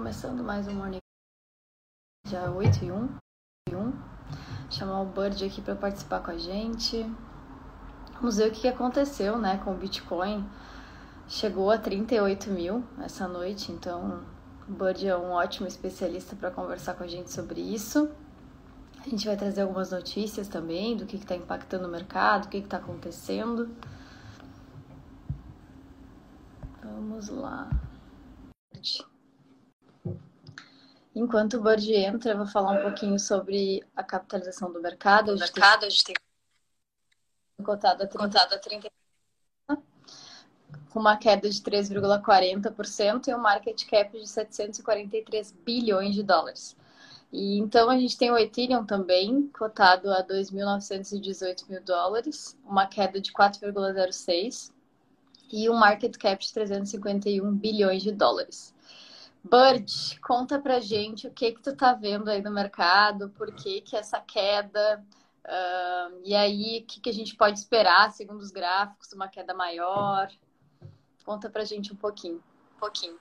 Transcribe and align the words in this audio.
começando 0.00 0.42
mais 0.42 0.66
um 0.66 0.72
Morning 0.72 0.98
dia 2.26 2.50
8 2.50 2.86
e 2.86 2.90
1, 2.90 3.18
1. 3.70 3.92
chamar 4.70 5.02
o 5.02 5.04
Bird 5.04 5.44
aqui 5.44 5.60
para 5.60 5.76
participar 5.76 6.20
com 6.20 6.30
a 6.30 6.38
gente. 6.38 7.02
Vamos 8.14 8.38
ver 8.38 8.48
o 8.48 8.50
que 8.50 8.66
aconteceu 8.66 9.36
né, 9.36 9.60
com 9.62 9.74
o 9.74 9.76
Bitcoin. 9.76 10.48
Chegou 11.28 11.70
a 11.70 11.76
38 11.76 12.48
mil 12.48 12.82
essa 13.02 13.28
noite, 13.28 13.72
então 13.72 14.24
o 14.66 14.72
Bird 14.72 15.06
é 15.06 15.14
um 15.14 15.32
ótimo 15.32 15.68
especialista 15.68 16.34
para 16.34 16.50
conversar 16.50 16.94
com 16.94 17.04
a 17.04 17.06
gente 17.06 17.30
sobre 17.30 17.60
isso. 17.60 18.10
A 19.04 19.06
gente 19.06 19.26
vai 19.26 19.36
trazer 19.36 19.60
algumas 19.60 19.90
notícias 19.90 20.48
também 20.48 20.96
do 20.96 21.04
que 21.04 21.16
está 21.16 21.36
impactando 21.36 21.86
o 21.86 21.90
mercado, 21.90 22.46
o 22.46 22.48
que 22.48 22.56
está 22.56 22.78
acontecendo. 22.78 23.68
Vamos 26.82 27.28
lá. 27.28 27.68
Enquanto 31.14 31.54
o 31.54 31.62
Bird 31.62 31.92
entra, 31.92 32.32
eu 32.32 32.36
vou 32.38 32.46
falar 32.46 32.72
um 32.72 32.82
pouquinho 32.82 33.18
sobre 33.18 33.84
a 33.96 34.02
capitalização 34.02 34.72
do 34.72 34.80
mercado. 34.80 35.34
O 35.34 35.38
mercado, 35.38 35.84
a 35.84 35.88
gente 35.88 36.04
tem 36.04 36.14
cotado 37.64 38.02
a 38.04 38.06
30, 38.06 38.18
contado 38.18 38.52
a 38.54 38.58
30 38.58 38.90
com 40.90 40.98
uma 40.98 41.16
queda 41.16 41.48
de 41.48 41.60
3,40% 41.60 43.28
e 43.28 43.34
um 43.34 43.38
market 43.38 43.86
cap 43.86 44.18
de 44.18 44.28
743 44.28 45.52
bilhões 45.64 46.14
de 46.14 46.22
dólares. 46.22 46.76
E 47.32 47.58
então 47.58 47.88
a 47.88 47.96
gente 47.96 48.18
tem 48.18 48.30
o 48.30 48.36
Ethereum 48.36 48.84
também, 48.84 49.48
cotado 49.56 50.12
a 50.12 50.22
2.918 50.26 51.68
mil 51.68 51.82
dólares, 51.82 52.58
uma 52.64 52.86
queda 52.86 53.20
de 53.20 53.32
4,06% 53.32 54.72
e 55.52 55.70
um 55.70 55.74
market 55.74 56.16
cap 56.16 56.44
de 56.44 56.52
351 56.52 57.56
bilhões 57.56 58.02
de 58.02 58.12
dólares. 58.12 58.74
Bird, 59.42 60.20
conta 60.20 60.60
pra 60.60 60.80
gente 60.80 61.26
o 61.26 61.32
que 61.32 61.52
que 61.52 61.62
tu 61.62 61.74
tá 61.74 61.94
vendo 61.94 62.28
aí 62.28 62.42
no 62.42 62.50
mercado, 62.50 63.30
por 63.30 63.54
que 63.54 63.80
que 63.80 63.96
essa 63.96 64.20
queda, 64.20 65.04
uh, 65.44 66.20
e 66.24 66.34
aí 66.34 66.82
o 66.82 66.86
que 66.86 67.00
que 67.00 67.10
a 67.10 67.12
gente 67.12 67.34
pode 67.36 67.58
esperar, 67.58 68.12
segundo 68.12 68.40
os 68.40 68.50
gráficos, 68.50 69.12
uma 69.12 69.28
queda 69.28 69.54
maior? 69.54 70.30
Conta 71.24 71.48
pra 71.48 71.64
gente 71.64 71.92
um 71.92 71.96
pouquinho. 71.96 72.42
Um 72.76 72.78
pouquinho. 72.78 73.18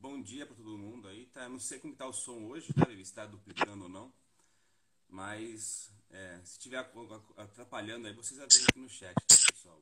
Bom 0.00 0.20
dia 0.20 0.44
para 0.44 0.54
todo 0.54 0.76
mundo 0.76 1.08
aí, 1.08 1.24
tá? 1.26 1.48
Não 1.48 1.58
sei 1.58 1.78
como 1.78 1.96
tá 1.96 2.06
o 2.06 2.12
som 2.12 2.44
hoje, 2.48 2.72
tá? 2.74 2.84
Se 2.84 3.00
está 3.00 3.24
duplicando 3.24 3.84
ou 3.84 3.88
não, 3.88 4.12
mas 5.08 5.90
é, 6.10 6.40
se 6.44 6.52
estiver 6.52 6.78
atrapalhando 7.38 8.06
aí, 8.06 8.12
vocês 8.12 8.38
avisam 8.38 8.66
aqui 8.68 8.78
no 8.80 8.88
chat, 8.88 9.14
tá, 9.14 9.36
pessoal? 9.50 9.80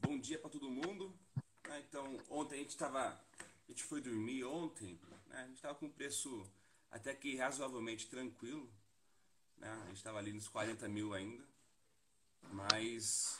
Bom 0.00 0.18
dia 0.18 0.40
para 0.40 0.50
todo 0.50 0.68
mundo. 0.68 1.16
Ah, 1.64 1.78
então, 1.78 2.18
ontem 2.28 2.56
a 2.56 2.58
gente 2.58 2.70
estava 2.70 3.16
a 3.70 3.72
gente 3.72 3.84
foi 3.84 4.00
dormir 4.00 4.42
ontem, 4.42 4.98
né? 5.28 5.42
a 5.42 5.46
gente 5.46 5.54
estava 5.54 5.76
com 5.76 5.86
um 5.86 5.92
preço 5.92 6.44
até 6.90 7.14
que 7.14 7.36
razoavelmente 7.36 8.08
tranquilo. 8.08 8.68
Né? 9.58 9.70
A 9.70 9.86
gente 9.86 9.98
estava 9.98 10.18
ali 10.18 10.32
nos 10.32 10.48
40 10.48 10.88
mil 10.88 11.14
ainda. 11.14 11.44
Mas 12.50 13.38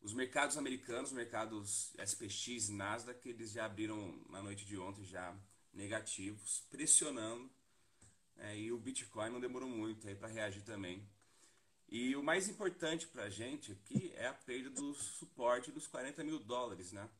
os 0.00 0.14
mercados 0.14 0.56
americanos, 0.56 1.10
os 1.10 1.16
mercados 1.16 1.92
SPX 1.98 2.70
e 2.70 2.72
Nasdaq, 2.72 3.28
eles 3.28 3.52
já 3.52 3.66
abriram 3.66 4.18
na 4.30 4.42
noite 4.42 4.64
de 4.64 4.78
ontem 4.78 5.04
já 5.04 5.36
negativos, 5.74 6.64
pressionando. 6.70 7.50
Né? 8.34 8.58
E 8.58 8.72
o 8.72 8.78
Bitcoin 8.78 9.28
não 9.28 9.40
demorou 9.40 9.68
muito 9.68 10.08
aí 10.08 10.14
para 10.14 10.28
reagir 10.28 10.62
também. 10.62 11.06
E 11.86 12.16
o 12.16 12.22
mais 12.22 12.48
importante 12.48 13.06
para 13.08 13.24
a 13.24 13.30
gente 13.30 13.72
aqui 13.72 14.10
é 14.16 14.26
a 14.26 14.32
perda 14.32 14.70
do 14.70 14.94
suporte 14.94 15.70
dos 15.70 15.86
40 15.86 16.24
mil 16.24 16.38
dólares, 16.38 16.92
né? 16.92 17.10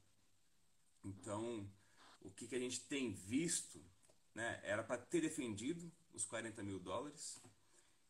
Então, 1.05 1.71
o 2.27 2.31
que, 2.31 2.47
que 2.47 2.57
a 2.57 2.59
gente 2.59 2.81
tem 2.81 3.13
visto, 3.13 3.83
né, 4.35 4.61
era 4.63 4.83
para 4.83 4.99
ter 4.99 5.21
defendido 5.21 5.91
os 6.13 6.25
40 6.25 6.63
mil 6.63 6.79
dólares 6.79 7.41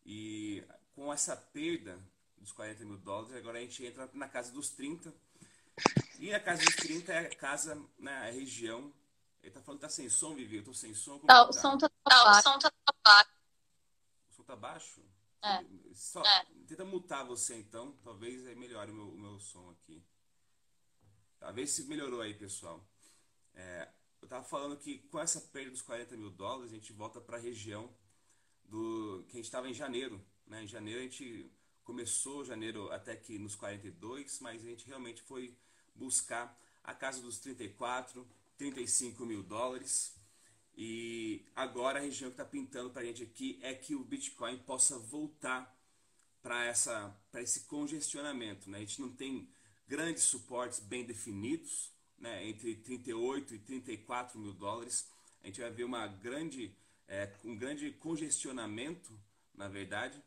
e 0.04 0.64
com 0.94 1.12
essa 1.12 1.36
perda 1.36 1.98
dos 2.38 2.52
40 2.52 2.84
mil 2.84 2.98
dólares, 2.98 3.34
agora 3.36 3.58
a 3.58 3.60
gente 3.60 3.84
entra 3.84 4.08
na 4.14 4.28
casa 4.28 4.52
dos 4.52 4.70
30 4.70 5.12
e 6.18 6.32
a 6.32 6.40
casa 6.40 6.64
dos 6.64 6.76
30 6.76 7.12
é 7.12 7.18
a 7.26 7.36
casa, 7.36 7.80
né, 7.98 8.28
a 8.28 8.30
região. 8.30 8.92
Ele 9.42 9.52
tá 9.52 9.60
falando 9.60 9.80
que 9.80 9.86
tá 9.86 9.90
sem 9.90 10.08
som, 10.08 10.34
Vivi, 10.34 10.56
eu 10.56 10.64
tô 10.64 10.72
sem 10.72 10.94
som. 10.94 11.18
Tá? 11.18 11.48
o 11.48 11.52
som 11.52 11.76
tá 11.76 11.90
Não, 12.08 12.30
o 12.30 12.42
som 12.42 12.58
tá 12.58 12.72
baixo. 13.04 13.30
O 14.30 14.34
som 14.34 14.42
tá 14.42 14.56
baixo? 14.56 15.02
É. 15.42 15.64
Só, 15.94 16.24
É. 16.24 16.46
Tenta 16.66 16.84
mutar 16.84 17.24
você 17.24 17.56
então, 17.56 17.92
talvez 18.02 18.44
aí 18.46 18.56
melhore 18.56 18.90
o 18.90 18.94
meu, 18.94 19.08
o 19.08 19.18
meu 19.18 19.38
som 19.38 19.70
aqui. 19.70 20.02
Talvez 21.38 21.70
se 21.70 21.84
melhorou 21.84 22.20
aí, 22.20 22.34
pessoal. 22.34 22.84
É, 23.54 23.88
eu 24.26 24.28
estava 24.28 24.44
falando 24.44 24.76
que 24.76 24.98
com 25.08 25.20
essa 25.20 25.40
perda 25.40 25.70
dos 25.70 25.82
40 25.82 26.16
mil 26.16 26.30
dólares, 26.30 26.72
a 26.72 26.74
gente 26.74 26.92
volta 26.92 27.20
para 27.20 27.36
a 27.36 27.40
região 27.40 27.88
do 28.64 29.24
que 29.28 29.34
a 29.34 29.36
gente 29.36 29.44
estava 29.44 29.68
em 29.68 29.74
janeiro. 29.74 30.20
Né? 30.48 30.64
Em 30.64 30.66
janeiro 30.66 30.98
a 30.98 31.02
gente 31.04 31.48
começou 31.84 32.44
janeiro 32.44 32.90
até 32.90 33.14
que 33.14 33.38
nos 33.38 33.54
42, 33.54 34.40
mas 34.40 34.64
a 34.64 34.66
gente 34.66 34.84
realmente 34.84 35.22
foi 35.22 35.56
buscar 35.94 36.60
a 36.82 36.92
casa 36.92 37.22
dos 37.22 37.38
34, 37.38 38.26
35 38.58 39.24
mil 39.24 39.44
dólares. 39.44 40.16
E 40.76 41.46
agora 41.54 42.00
a 42.00 42.02
região 42.02 42.28
que 42.28 42.34
está 42.34 42.44
pintando 42.44 42.90
para 42.90 43.02
a 43.02 43.04
gente 43.04 43.22
aqui 43.22 43.60
é 43.62 43.74
que 43.74 43.94
o 43.94 44.02
Bitcoin 44.02 44.58
possa 44.58 44.98
voltar 44.98 45.72
para 46.42 46.68
esse 47.40 47.60
congestionamento. 47.60 48.68
Né? 48.68 48.78
A 48.78 48.80
gente 48.80 49.00
não 49.00 49.12
tem 49.12 49.48
grandes 49.86 50.24
suportes 50.24 50.80
bem 50.80 51.04
definidos, 51.04 51.95
né, 52.18 52.46
entre 52.46 52.76
38 52.76 53.54
e 53.54 53.58
34 53.58 54.38
mil 54.38 54.52
dólares. 54.52 55.08
A 55.42 55.46
gente 55.46 55.60
vai 55.60 55.70
ver 55.70 55.84
uma 55.84 56.06
grande, 56.06 56.74
é, 57.06 57.32
um 57.44 57.56
grande 57.56 57.90
congestionamento, 57.92 59.18
na 59.54 59.68
verdade, 59.68 60.22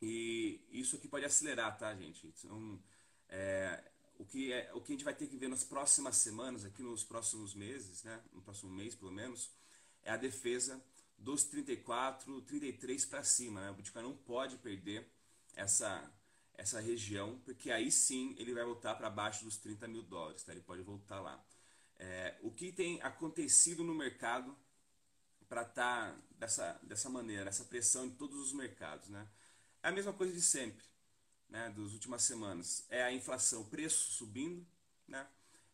e 0.00 0.60
isso 0.70 0.96
aqui 0.96 1.06
pode 1.06 1.24
acelerar, 1.24 1.76
tá, 1.76 1.94
gente? 1.94 2.26
Então, 2.26 2.82
é, 3.28 3.82
o, 4.18 4.24
que 4.24 4.52
é, 4.52 4.70
o 4.72 4.80
que 4.80 4.92
a 4.92 4.94
gente 4.94 5.04
vai 5.04 5.14
ter 5.14 5.26
que 5.26 5.36
ver 5.36 5.48
nas 5.48 5.62
próximas 5.62 6.16
semanas, 6.16 6.64
aqui 6.64 6.82
nos 6.82 7.04
próximos 7.04 7.54
meses, 7.54 8.02
né, 8.02 8.20
no 8.32 8.40
próximo 8.40 8.72
mês 8.72 8.94
pelo 8.94 9.12
menos, 9.12 9.50
é 10.02 10.10
a 10.10 10.16
defesa 10.16 10.82
dos 11.18 11.44
34, 11.44 12.40
33 12.42 13.04
para 13.04 13.22
cima. 13.22 13.60
Né? 13.60 13.70
O 13.70 13.74
Bitcoin 13.74 14.02
não 14.02 14.16
pode 14.16 14.56
perder 14.56 15.06
essa 15.54 16.10
essa 16.60 16.78
região, 16.78 17.40
porque 17.46 17.70
aí 17.70 17.90
sim 17.90 18.34
ele 18.38 18.52
vai 18.52 18.62
voltar 18.64 18.94
para 18.94 19.08
baixo 19.08 19.44
dos 19.44 19.56
30 19.56 19.88
mil 19.88 20.02
dólares, 20.02 20.42
tá? 20.44 20.52
ele 20.52 20.60
pode 20.60 20.82
voltar 20.82 21.18
lá. 21.18 21.42
É, 21.98 22.36
o 22.42 22.50
que 22.50 22.70
tem 22.70 23.00
acontecido 23.00 23.82
no 23.82 23.94
mercado 23.94 24.54
para 25.48 25.62
estar 25.62 26.12
tá 26.12 26.18
dessa, 26.38 26.78
dessa 26.82 27.08
maneira, 27.08 27.48
essa 27.48 27.64
pressão 27.64 28.04
em 28.04 28.10
todos 28.10 28.38
os 28.38 28.52
mercados? 28.52 29.08
Né? 29.08 29.26
É 29.82 29.88
a 29.88 29.92
mesma 29.92 30.12
coisa 30.12 30.34
de 30.34 30.42
sempre, 30.42 30.84
né, 31.48 31.70
das 31.70 31.92
últimas 31.94 32.22
semanas. 32.22 32.84
É 32.90 33.02
a 33.02 33.12
inflação, 33.12 33.64
preço 33.64 34.12
subindo, 34.12 34.66
né, 35.08 35.26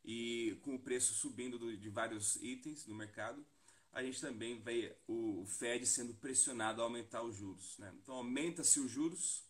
e 0.05 0.57
com 0.63 0.77
o 0.77 0.79
preço 0.79 1.15
subindo 1.15 1.59
do, 1.59 1.77
de 1.77 1.89
vários 1.89 2.37
itens 2.37 2.87
no 2.87 2.95
mercado, 2.95 3.45
a 3.93 4.05
gente 4.05 4.21
também 4.21 4.61
vê 4.61 4.97
o, 5.09 5.43
o 5.43 5.47
Fed 5.47 5.85
sendo 5.85 6.15
pressionado 6.15 6.81
a 6.81 6.85
aumentar 6.85 7.23
os 7.23 7.35
juros. 7.35 7.77
Né? 7.77 7.93
Então 8.01 8.15
aumenta-se 8.15 8.79
os 8.79 8.89
juros, 8.89 9.45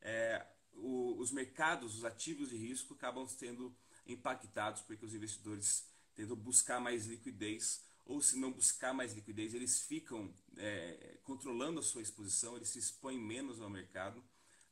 é, 0.00 0.46
o, 0.74 1.16
os 1.18 1.30
mercados, 1.30 1.96
os 1.96 2.04
ativos 2.04 2.50
de 2.50 2.56
risco 2.56 2.94
acabam 2.94 3.26
sendo 3.26 3.74
impactados 4.06 4.82
porque 4.82 5.04
os 5.04 5.14
investidores 5.14 5.86
tentam 6.14 6.36
buscar 6.36 6.80
mais 6.80 7.06
liquidez 7.06 7.84
ou 8.04 8.20
se 8.20 8.38
não 8.38 8.52
buscar 8.52 8.92
mais 8.92 9.14
liquidez 9.14 9.54
eles 9.54 9.80
ficam 9.82 10.34
é, 10.56 11.18
controlando 11.22 11.80
a 11.80 11.82
sua 11.82 12.02
exposição, 12.02 12.56
eles 12.56 12.68
se 12.68 12.78
expõem 12.78 13.18
menos 13.18 13.60
ao 13.60 13.70
mercado 13.70 14.22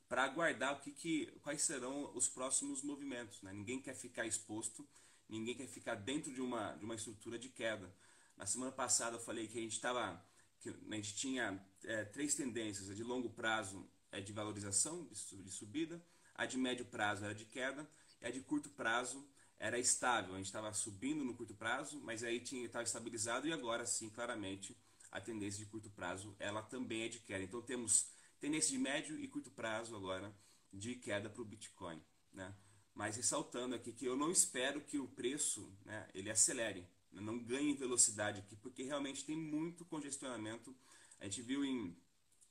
para 0.07 0.23
aguardar 0.23 0.73
o 0.73 0.81
que, 0.81 0.91
que, 0.91 1.27
quais 1.41 1.61
serão 1.61 2.11
os 2.13 2.27
próximos 2.27 2.83
movimentos. 2.83 3.41
Né? 3.41 3.53
Ninguém 3.53 3.81
quer 3.81 3.95
ficar 3.95 4.25
exposto, 4.25 4.85
ninguém 5.29 5.55
quer 5.55 5.67
ficar 5.67 5.95
dentro 5.95 6.33
de 6.33 6.41
uma, 6.41 6.73
de 6.73 6.83
uma 6.83 6.95
estrutura 6.95 7.39
de 7.39 7.47
queda. 7.47 7.93
Na 8.35 8.45
semana 8.45 8.73
passada 8.73 9.15
eu 9.15 9.21
falei 9.21 9.47
que 9.47 9.57
a 9.57 9.61
gente 9.61 9.73
estava 9.75 10.21
a 10.63 10.95
gente 10.95 11.15
tinha 11.15 11.59
é, 11.83 12.05
três 12.05 12.35
tendências, 12.35 12.95
de 12.95 13.03
longo 13.03 13.29
prazo 13.31 13.89
é 14.11 14.19
de 14.19 14.33
valorização, 14.33 15.07
de 15.07 15.51
subida, 15.51 16.03
a 16.35 16.45
de 16.45 16.57
médio 16.57 16.85
prazo 16.85 17.23
era 17.23 17.33
de 17.33 17.45
queda, 17.45 17.89
e 18.21 18.25
a 18.25 18.31
de 18.31 18.41
curto 18.41 18.69
prazo 18.69 19.25
era 19.59 19.77
estável. 19.79 20.33
A 20.33 20.37
gente 20.37 20.47
estava 20.47 20.73
subindo 20.73 21.23
no 21.23 21.35
curto 21.35 21.53
prazo, 21.53 21.99
mas 22.01 22.23
aí 22.23 22.37
estava 22.37 22.83
estabilizado, 22.83 23.47
e 23.47 23.53
agora 23.53 23.85
sim, 23.85 24.09
claramente, 24.09 24.75
a 25.11 25.19
tendência 25.19 25.63
de 25.63 25.69
curto 25.69 25.89
prazo 25.89 26.35
ela 26.39 26.61
também 26.61 27.03
é 27.03 27.07
de 27.09 27.19
queda. 27.19 27.43
Então 27.43 27.61
temos 27.61 28.09
tendência 28.39 28.71
de 28.71 28.77
médio 28.77 29.19
e 29.19 29.27
curto 29.27 29.51
prazo 29.51 29.95
agora 29.95 30.33
de 30.71 30.95
queda 30.95 31.29
para 31.29 31.41
o 31.41 31.45
Bitcoin. 31.45 32.01
Né? 32.33 32.53
Mas 32.95 33.17
ressaltando 33.17 33.75
aqui 33.75 33.91
que 33.91 34.05
eu 34.05 34.15
não 34.15 34.31
espero 34.31 34.81
que 34.81 34.97
o 34.97 35.07
preço 35.07 35.71
né, 35.85 36.07
ele 36.13 36.31
acelere, 36.31 36.87
né? 37.11 37.21
não 37.21 37.37
ganhe 37.37 37.73
velocidade 37.73 38.39
aqui, 38.39 38.55
porque 38.55 38.83
realmente 38.83 39.25
tem 39.25 39.35
muito 39.35 39.85
congestionamento. 39.85 40.75
A 41.19 41.25
gente 41.25 41.41
viu 41.41 41.63
em, 41.63 41.95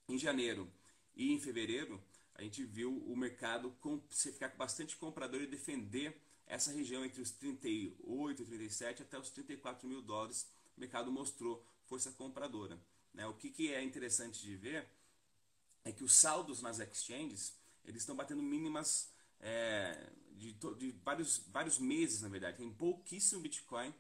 em 0.09 0.19
janeiro 0.19 0.71
e 1.20 1.32
em 1.32 1.38
fevereiro, 1.38 2.02
a 2.34 2.43
gente 2.43 2.64
viu 2.64 2.96
o 3.06 3.14
mercado 3.14 3.70
com, 3.82 4.00
ficar 4.08 4.49
com 4.49 4.56
bastante 4.56 4.96
comprador 4.96 5.43
e 5.43 5.46
defender 5.46 6.19
essa 6.46 6.72
região 6.72 7.05
entre 7.05 7.20
os 7.20 7.31
38 7.31 8.43
e 8.43 8.46
37 8.46 9.02
até 9.02 9.19
os 9.19 9.28
34 9.28 9.87
mil 9.87 10.00
dólares. 10.00 10.49
O 10.75 10.81
mercado 10.81 11.12
mostrou 11.12 11.62
força 11.84 12.11
compradora. 12.12 12.81
Né? 13.12 13.26
O 13.26 13.34
que, 13.34 13.50
que 13.50 13.70
é 13.70 13.82
interessante 13.84 14.40
de 14.40 14.56
ver 14.56 14.88
é 15.84 15.93
que 15.93 16.02
os 16.02 16.14
saldos 16.14 16.62
nas 16.62 16.78
exchanges 16.78 17.55
eles 17.84 18.00
estão 18.00 18.17
batendo 18.17 18.43
mínimas 18.43 19.11
é, 19.40 20.11
de, 20.32 20.55
de, 20.55 20.93
vários, 21.05 21.43
vários 21.49 21.78
meses, 21.78 22.22
na 22.22 22.31
verdade. 22.31 22.56
Tem 22.56 22.72
pouquíssimo 22.72 23.43
Bitcoin. 23.43 23.93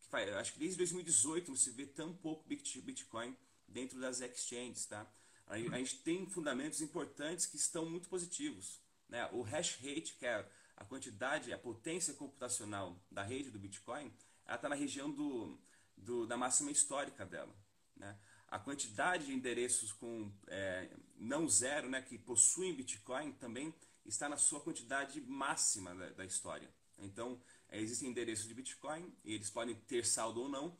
Que 0.00 0.06
faz, 0.08 0.28
acho 0.34 0.52
que 0.54 0.58
desde 0.58 0.78
2018 0.78 1.48
não 1.48 1.56
se 1.56 1.70
vê 1.70 1.86
tão 1.86 2.12
pouco 2.12 2.44
Bitcoin 2.48 3.36
dentro 3.68 4.00
das 4.00 4.20
exchanges. 4.20 4.84
Tá? 4.86 5.08
A, 5.46 5.58
gente 5.58 5.98
tem 5.98 6.26
fundamentos 6.26 6.80
importantes 6.80 7.46
que 7.46 7.56
estão 7.56 7.88
muito 7.88 8.08
positivos. 8.08 8.80
Né? 9.08 9.28
O 9.32 9.42
hash 9.42 9.78
rate, 9.80 10.16
que 10.18 10.26
é 10.26 10.48
a 10.76 10.84
quantidade, 10.84 11.52
a 11.52 11.58
potência 11.58 12.12
computacional 12.14 12.96
da 13.10 13.22
rede 13.22 13.50
do 13.50 13.58
Bitcoin, 13.58 14.12
ela 14.44 14.56
está 14.56 14.68
na 14.68 14.74
região 14.74 15.10
do, 15.10 15.58
do, 15.96 16.26
da 16.26 16.36
máxima 16.36 16.70
histórica 16.70 17.24
dela. 17.24 17.54
Né? 17.96 18.18
A 18.48 18.58
quantidade 18.58 19.26
de 19.26 19.32
endereços 19.32 19.92
com 19.92 20.30
é, 20.48 20.90
não 21.16 21.48
zero, 21.48 21.88
né, 21.88 22.02
que 22.02 22.18
possuem 22.18 22.74
Bitcoin, 22.74 23.32
também 23.32 23.74
está 24.04 24.28
na 24.28 24.36
sua 24.36 24.60
quantidade 24.60 25.20
máxima 25.20 25.94
da, 25.94 26.10
da 26.10 26.24
história. 26.24 26.70
Então, 26.98 27.40
é, 27.68 27.80
existem 27.80 28.08
endereços 28.08 28.46
de 28.46 28.54
Bitcoin, 28.54 29.12
e 29.24 29.34
eles 29.34 29.50
podem 29.50 29.74
ter 29.74 30.06
saldo 30.06 30.42
ou 30.42 30.48
não, 30.48 30.76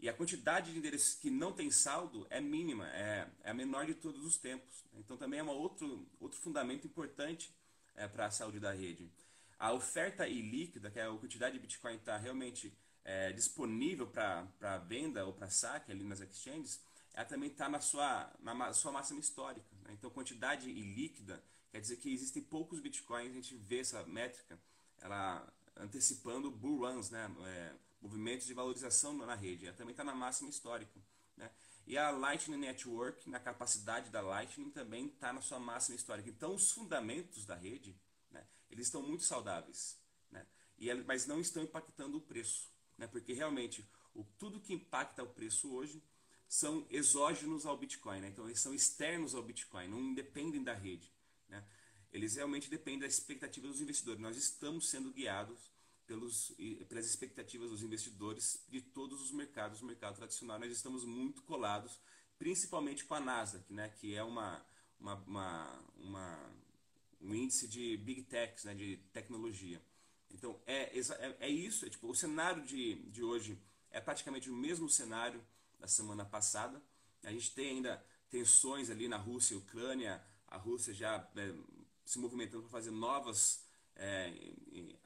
e 0.00 0.08
a 0.08 0.12
quantidade 0.12 0.72
de 0.72 0.78
endereços 0.78 1.14
que 1.14 1.30
não 1.30 1.52
tem 1.52 1.70
saldo 1.70 2.26
é 2.30 2.40
mínima, 2.40 2.88
é, 2.90 3.28
é 3.42 3.50
a 3.50 3.54
menor 3.54 3.84
de 3.86 3.94
todos 3.94 4.24
os 4.24 4.36
tempos. 4.36 4.84
Então, 4.94 5.16
também 5.16 5.40
é 5.40 5.42
um 5.42 5.48
outro, 5.48 6.06
outro 6.20 6.38
fundamento 6.38 6.86
importante 6.86 7.52
é, 7.96 8.06
para 8.06 8.26
a 8.26 8.30
saúde 8.30 8.60
da 8.60 8.72
rede. 8.72 9.10
A 9.58 9.72
oferta 9.72 10.28
ilíquida, 10.28 10.88
que 10.88 11.00
é 11.00 11.06
a 11.06 11.10
quantidade 11.10 11.54
de 11.54 11.60
Bitcoin 11.60 11.96
está 11.96 12.16
realmente 12.16 12.72
é, 13.04 13.32
disponível 13.32 14.06
para 14.06 14.78
venda 14.86 15.24
ou 15.24 15.32
para 15.32 15.50
saque 15.50 15.90
ali 15.90 16.04
nas 16.04 16.20
exchanges, 16.20 16.80
ela 17.12 17.24
também 17.24 17.50
está 17.50 17.68
na 17.68 17.80
sua, 17.80 18.32
na 18.38 18.72
sua 18.72 18.92
máxima 18.92 19.18
histórica. 19.18 19.66
Né? 19.82 19.94
Então, 19.94 20.10
quantidade 20.10 20.70
ilíquida 20.70 21.42
quer 21.72 21.80
dizer 21.80 21.96
que 21.96 22.12
existem 22.12 22.40
poucos 22.40 22.78
bitcoins, 22.78 23.30
a 23.30 23.34
gente 23.34 23.56
vê 23.56 23.80
essa 23.80 24.04
métrica, 24.04 24.56
ela 25.00 25.44
antecipando 25.76 26.50
bull 26.50 26.86
runs, 26.86 27.10
né? 27.10 27.30
É, 27.46 27.72
movimentos 28.00 28.46
de 28.46 28.54
valorização 28.54 29.12
na 29.14 29.34
rede. 29.34 29.66
Ela 29.66 29.76
também 29.76 29.92
está 29.92 30.04
na 30.04 30.14
máxima 30.14 30.50
histórica. 30.50 31.00
Né? 31.36 31.50
E 31.86 31.96
a 31.96 32.10
Lightning 32.10 32.58
Network, 32.58 33.28
na 33.28 33.40
capacidade 33.40 34.10
da 34.10 34.20
Lightning, 34.20 34.70
também 34.70 35.06
está 35.06 35.32
na 35.32 35.40
sua 35.40 35.58
máxima 35.58 35.96
histórica. 35.96 36.28
Então, 36.28 36.54
os 36.54 36.70
fundamentos 36.70 37.44
da 37.44 37.54
rede, 37.54 37.98
né? 38.30 38.46
eles 38.70 38.86
estão 38.86 39.02
muito 39.02 39.24
saudáveis. 39.24 39.98
Né? 40.30 40.46
E, 40.78 40.92
mas 40.94 41.26
não 41.26 41.40
estão 41.40 41.62
impactando 41.62 42.18
o 42.18 42.20
preço. 42.20 42.70
Né? 42.96 43.06
Porque, 43.06 43.32
realmente, 43.32 43.88
o, 44.14 44.24
tudo 44.38 44.60
que 44.60 44.74
impacta 44.74 45.22
o 45.22 45.28
preço 45.28 45.72
hoje 45.72 46.02
são 46.48 46.86
exógenos 46.90 47.66
ao 47.66 47.76
Bitcoin, 47.76 48.20
né? 48.20 48.28
então 48.28 48.46
eles 48.46 48.60
são 48.60 48.72
externos 48.72 49.34
ao 49.34 49.42
Bitcoin, 49.42 49.86
não 49.86 50.14
dependem 50.14 50.64
da 50.64 50.72
rede. 50.72 51.12
Né? 51.46 51.62
Eles 52.10 52.36
realmente 52.36 52.70
dependem 52.70 53.00
da 53.00 53.06
expectativa 53.06 53.68
dos 53.68 53.82
investidores. 53.82 54.20
Nós 54.20 54.36
estamos 54.36 54.88
sendo 54.88 55.12
guiados 55.12 55.70
pelos, 56.08 56.52
pelas 56.88 57.06
expectativas 57.06 57.70
dos 57.70 57.82
investidores 57.82 58.64
de 58.66 58.80
todos 58.80 59.20
os 59.20 59.30
mercados, 59.30 59.82
o 59.82 59.84
mercado 59.84 60.16
tradicional. 60.16 60.58
Nós 60.58 60.72
estamos 60.72 61.04
muito 61.04 61.42
colados, 61.42 62.00
principalmente 62.38 63.04
com 63.04 63.14
a 63.14 63.20
Nasdaq, 63.20 63.70
né? 63.70 63.90
que 63.90 64.14
é 64.14 64.24
uma, 64.24 64.64
uma, 64.98 65.14
uma, 65.14 65.84
uma 65.96 66.52
um 67.20 67.34
índice 67.34 67.68
de 67.68 67.96
big 67.98 68.22
techs, 68.22 68.64
né? 68.64 68.74
de 68.74 68.96
tecnologia. 69.12 69.82
Então 70.30 70.58
é, 70.66 70.98
é, 70.98 71.36
é 71.40 71.48
isso, 71.48 71.84
é, 71.84 71.90
tipo, 71.90 72.08
o 72.08 72.14
cenário 72.14 72.64
de, 72.64 72.94
de 73.10 73.22
hoje 73.22 73.60
é 73.90 74.00
praticamente 74.00 74.48
o 74.48 74.54
mesmo 74.54 74.88
cenário 74.88 75.44
da 75.78 75.86
semana 75.86 76.24
passada. 76.24 76.82
A 77.22 77.30
gente 77.30 77.54
tem 77.54 77.76
ainda 77.76 78.02
tensões 78.30 78.88
ali 78.88 79.08
na 79.08 79.18
Rússia 79.18 79.54
e 79.54 79.58
Ucrânia, 79.58 80.24
a 80.46 80.56
Rússia 80.56 80.94
já 80.94 81.28
é, 81.36 81.54
se 82.06 82.18
movimentando 82.18 82.62
para 82.62 82.70
fazer 82.70 82.90
novas 82.90 83.67
é, 83.98 84.32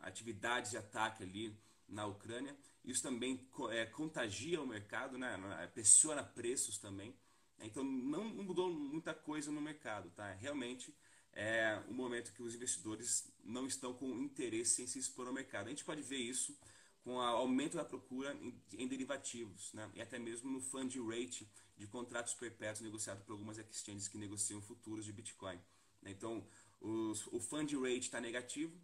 atividades 0.01 0.71
de 0.71 0.77
ataque 0.77 1.23
ali 1.23 1.57
na 1.89 2.07
Ucrânia. 2.07 2.57
Isso 2.85 3.03
também 3.03 3.41
é, 3.71 3.87
contagia 3.87 4.61
o 4.61 4.67
mercado, 4.67 5.19
né? 5.19 5.39
É, 5.63 5.67
pressiona 5.67 6.23
preços 6.23 6.79
também. 6.79 7.15
Então 7.61 7.83
não 7.85 8.25
mudou 8.25 8.73
muita 8.73 9.15
coisa 9.15 9.51
no 9.51 9.61
mercado, 9.61 10.11
tá? 10.11 10.33
Realmente 10.33 10.95
é 11.33 11.81
um 11.89 11.95
momento 11.95 12.33
que 12.33 12.43
os 12.43 12.55
investidores 12.55 13.33
não 13.43 13.67
estão 13.67 13.95
com 13.95 14.07
interesse 14.19 14.83
em 14.83 14.87
se 14.87 14.99
expor 14.99 15.27
ao 15.27 15.33
mercado. 15.33 15.67
A 15.67 15.71
gente 15.71 15.85
pode 15.85 16.03
ver 16.03 16.19
isso 16.19 16.57
com 17.03 17.17
o 17.17 17.21
aumento 17.21 17.77
da 17.77 17.85
procura 17.85 18.37
em, 18.73 18.87
derivativos, 18.87 19.73
né? 19.73 19.91
e 19.95 20.01
até 20.01 20.19
mesmo 20.19 20.51
no 20.51 20.61
fund 20.61 20.95
rate 21.01 21.49
de 21.77 21.87
contratos 21.87 22.35
perpétuos 22.35 22.81
negociados 22.81 23.25
por 23.25 23.33
algumas 23.33 23.59
exchanges 23.59 24.07
que 24.07 24.19
negociam 24.19 24.61
futuros 24.61 25.05
de 25.05 25.13
Bitcoin. 25.13 25.57
Né? 26.01 26.11
Então, 26.11 26.47
os, 26.83 27.27
o 27.29 27.41
fund 27.41 27.73
rate 27.77 28.01
está 28.01 28.21
negativo, 28.21 28.77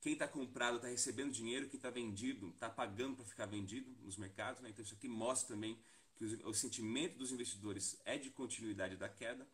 quem 0.00 0.12
está 0.12 0.28
comprado 0.28 0.76
está 0.76 0.88
recebendo 0.88 1.32
dinheiro, 1.32 1.68
quem 1.68 1.78
está 1.78 1.90
vendido 1.90 2.48
está 2.50 2.68
pagando 2.68 3.16
para 3.16 3.24
ficar 3.24 3.46
vendido 3.46 3.90
nos 4.02 4.16
mercados. 4.16 4.60
Né? 4.60 4.70
Então, 4.70 4.84
isso 4.84 4.94
aqui 4.94 5.08
mostra 5.08 5.54
também 5.54 5.78
que 6.16 6.24
o, 6.24 6.48
o 6.50 6.54
sentimento 6.54 7.16
dos 7.18 7.32
investidores 7.32 8.00
é 8.04 8.18
de 8.18 8.30
continuidade 8.30 8.96
da 8.96 9.08
queda. 9.08 9.48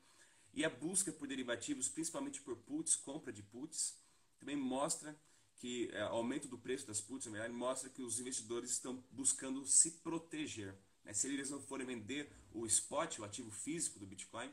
E 0.54 0.64
a 0.64 0.70
busca 0.70 1.10
por 1.12 1.26
derivativos, 1.26 1.88
principalmente 1.88 2.40
por 2.42 2.56
puts, 2.56 2.96
compra 2.96 3.32
de 3.32 3.42
puts, 3.42 3.96
também 4.38 4.56
mostra 4.56 5.18
que 5.56 5.88
é, 5.92 6.02
aumento 6.02 6.48
do 6.48 6.58
preço 6.58 6.86
das 6.86 7.00
puts, 7.00 7.26
na 7.26 7.32
verdade, 7.32 7.54
mostra 7.54 7.88
que 7.88 8.02
os 8.02 8.18
investidores 8.18 8.70
estão 8.70 9.02
buscando 9.10 9.64
se 9.64 9.92
proteger. 9.92 10.76
Né? 11.04 11.14
Se 11.14 11.28
eles 11.28 11.50
não 11.50 11.60
forem 11.60 11.86
vender 11.86 12.30
o 12.52 12.66
spot, 12.66 13.18
o 13.18 13.24
ativo 13.24 13.50
físico 13.50 13.98
do 13.98 14.06
Bitcoin, 14.06 14.52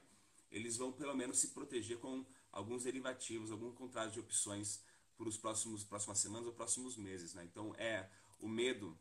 eles 0.51 0.77
vão 0.77 0.91
pelo 0.91 1.15
menos 1.15 1.39
se 1.39 1.49
proteger 1.49 1.97
com 1.97 2.25
alguns 2.51 2.83
derivativos, 2.83 3.51
algum 3.51 3.71
contrato 3.71 4.13
de 4.13 4.19
opções 4.19 4.81
por 5.17 5.27
os 5.27 5.37
próximos 5.37 5.83
próximas 5.83 6.19
semanas 6.19 6.47
ou 6.47 6.53
próximos 6.53 6.95
meses. 6.95 7.33
Né? 7.33 7.43
Então 7.43 7.73
é 7.75 8.09
o 8.39 8.47
medo 8.47 8.97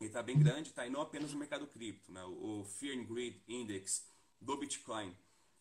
está 0.00 0.22
bem 0.22 0.38
grande, 0.38 0.72
tá? 0.72 0.86
e 0.86 0.90
não 0.90 1.00
apenas 1.00 1.32
no 1.32 1.38
mercado 1.38 1.66
cripto. 1.66 2.12
Né? 2.12 2.22
O 2.24 2.64
Fear 2.64 2.98
and 2.98 3.04
Greed 3.04 3.40
Index 3.48 4.06
do 4.40 4.56
Bitcoin 4.56 5.16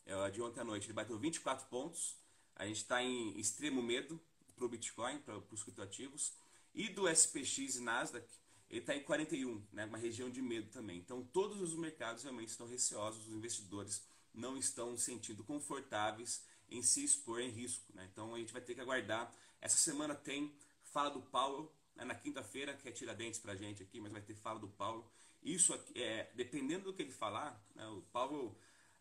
é, 0.05 0.29
de 0.29 0.41
ontem 0.41 0.59
à 0.59 0.63
noite 0.63 0.85
ele 0.87 0.93
bateu 0.93 1.17
24 1.17 1.67
pontos. 1.67 2.17
A 2.55 2.65
gente 2.65 2.77
está 2.77 3.01
em 3.01 3.39
extremo 3.39 3.81
medo 3.81 4.19
para 4.55 4.65
o 4.65 4.69
Bitcoin, 4.69 5.19
para 5.19 5.37
os 5.51 5.63
criptoativos. 5.63 6.33
E 6.73 6.89
do 6.89 7.07
SPX 7.07 7.75
e 7.75 7.81
Nasdaq, 7.81 8.27
ele 8.69 8.79
está 8.79 8.95
em 8.95 9.03
41, 9.03 9.63
né, 9.71 9.85
uma 9.85 9.97
região 9.97 10.29
de 10.29 10.41
medo 10.41 10.69
também. 10.71 10.97
Então, 10.97 11.23
todos 11.23 11.61
os 11.61 11.75
mercados 11.75 12.23
realmente 12.23 12.49
estão 12.49 12.67
receosos, 12.67 13.27
os 13.27 13.33
investidores 13.33 14.03
não 14.33 14.57
estão 14.57 14.97
sentindo 14.97 15.43
confortáveis 15.43 16.43
em 16.69 16.81
se 16.81 17.03
expor 17.03 17.39
em 17.39 17.49
risco. 17.49 17.85
Né? 17.93 18.07
Então, 18.11 18.35
a 18.35 18.37
gente 18.39 18.53
vai 18.53 18.61
ter 18.61 18.75
que 18.75 18.81
aguardar. 18.81 19.33
Essa 19.61 19.77
semana 19.77 20.15
tem 20.15 20.53
fala 20.83 21.09
do 21.09 21.21
Powell, 21.21 21.71
né, 21.95 22.05
na 22.05 22.15
quinta-feira, 22.15 22.73
que 22.75 22.87
é 22.87 22.91
tiradentes 22.91 23.39
para 23.39 23.53
a 23.53 23.55
gente 23.55 23.81
aqui, 23.81 23.99
mas 23.99 24.11
vai 24.11 24.21
ter 24.21 24.35
fala 24.35 24.59
do 24.59 24.67
Powell. 24.67 25.05
Isso, 25.41 25.73
aqui, 25.73 26.01
é, 26.01 26.31
dependendo 26.35 26.85
do 26.85 26.93
que 26.93 27.01
ele 27.01 27.11
falar, 27.11 27.61
né, 27.75 27.87
o 27.87 28.01
Powell 28.03 28.55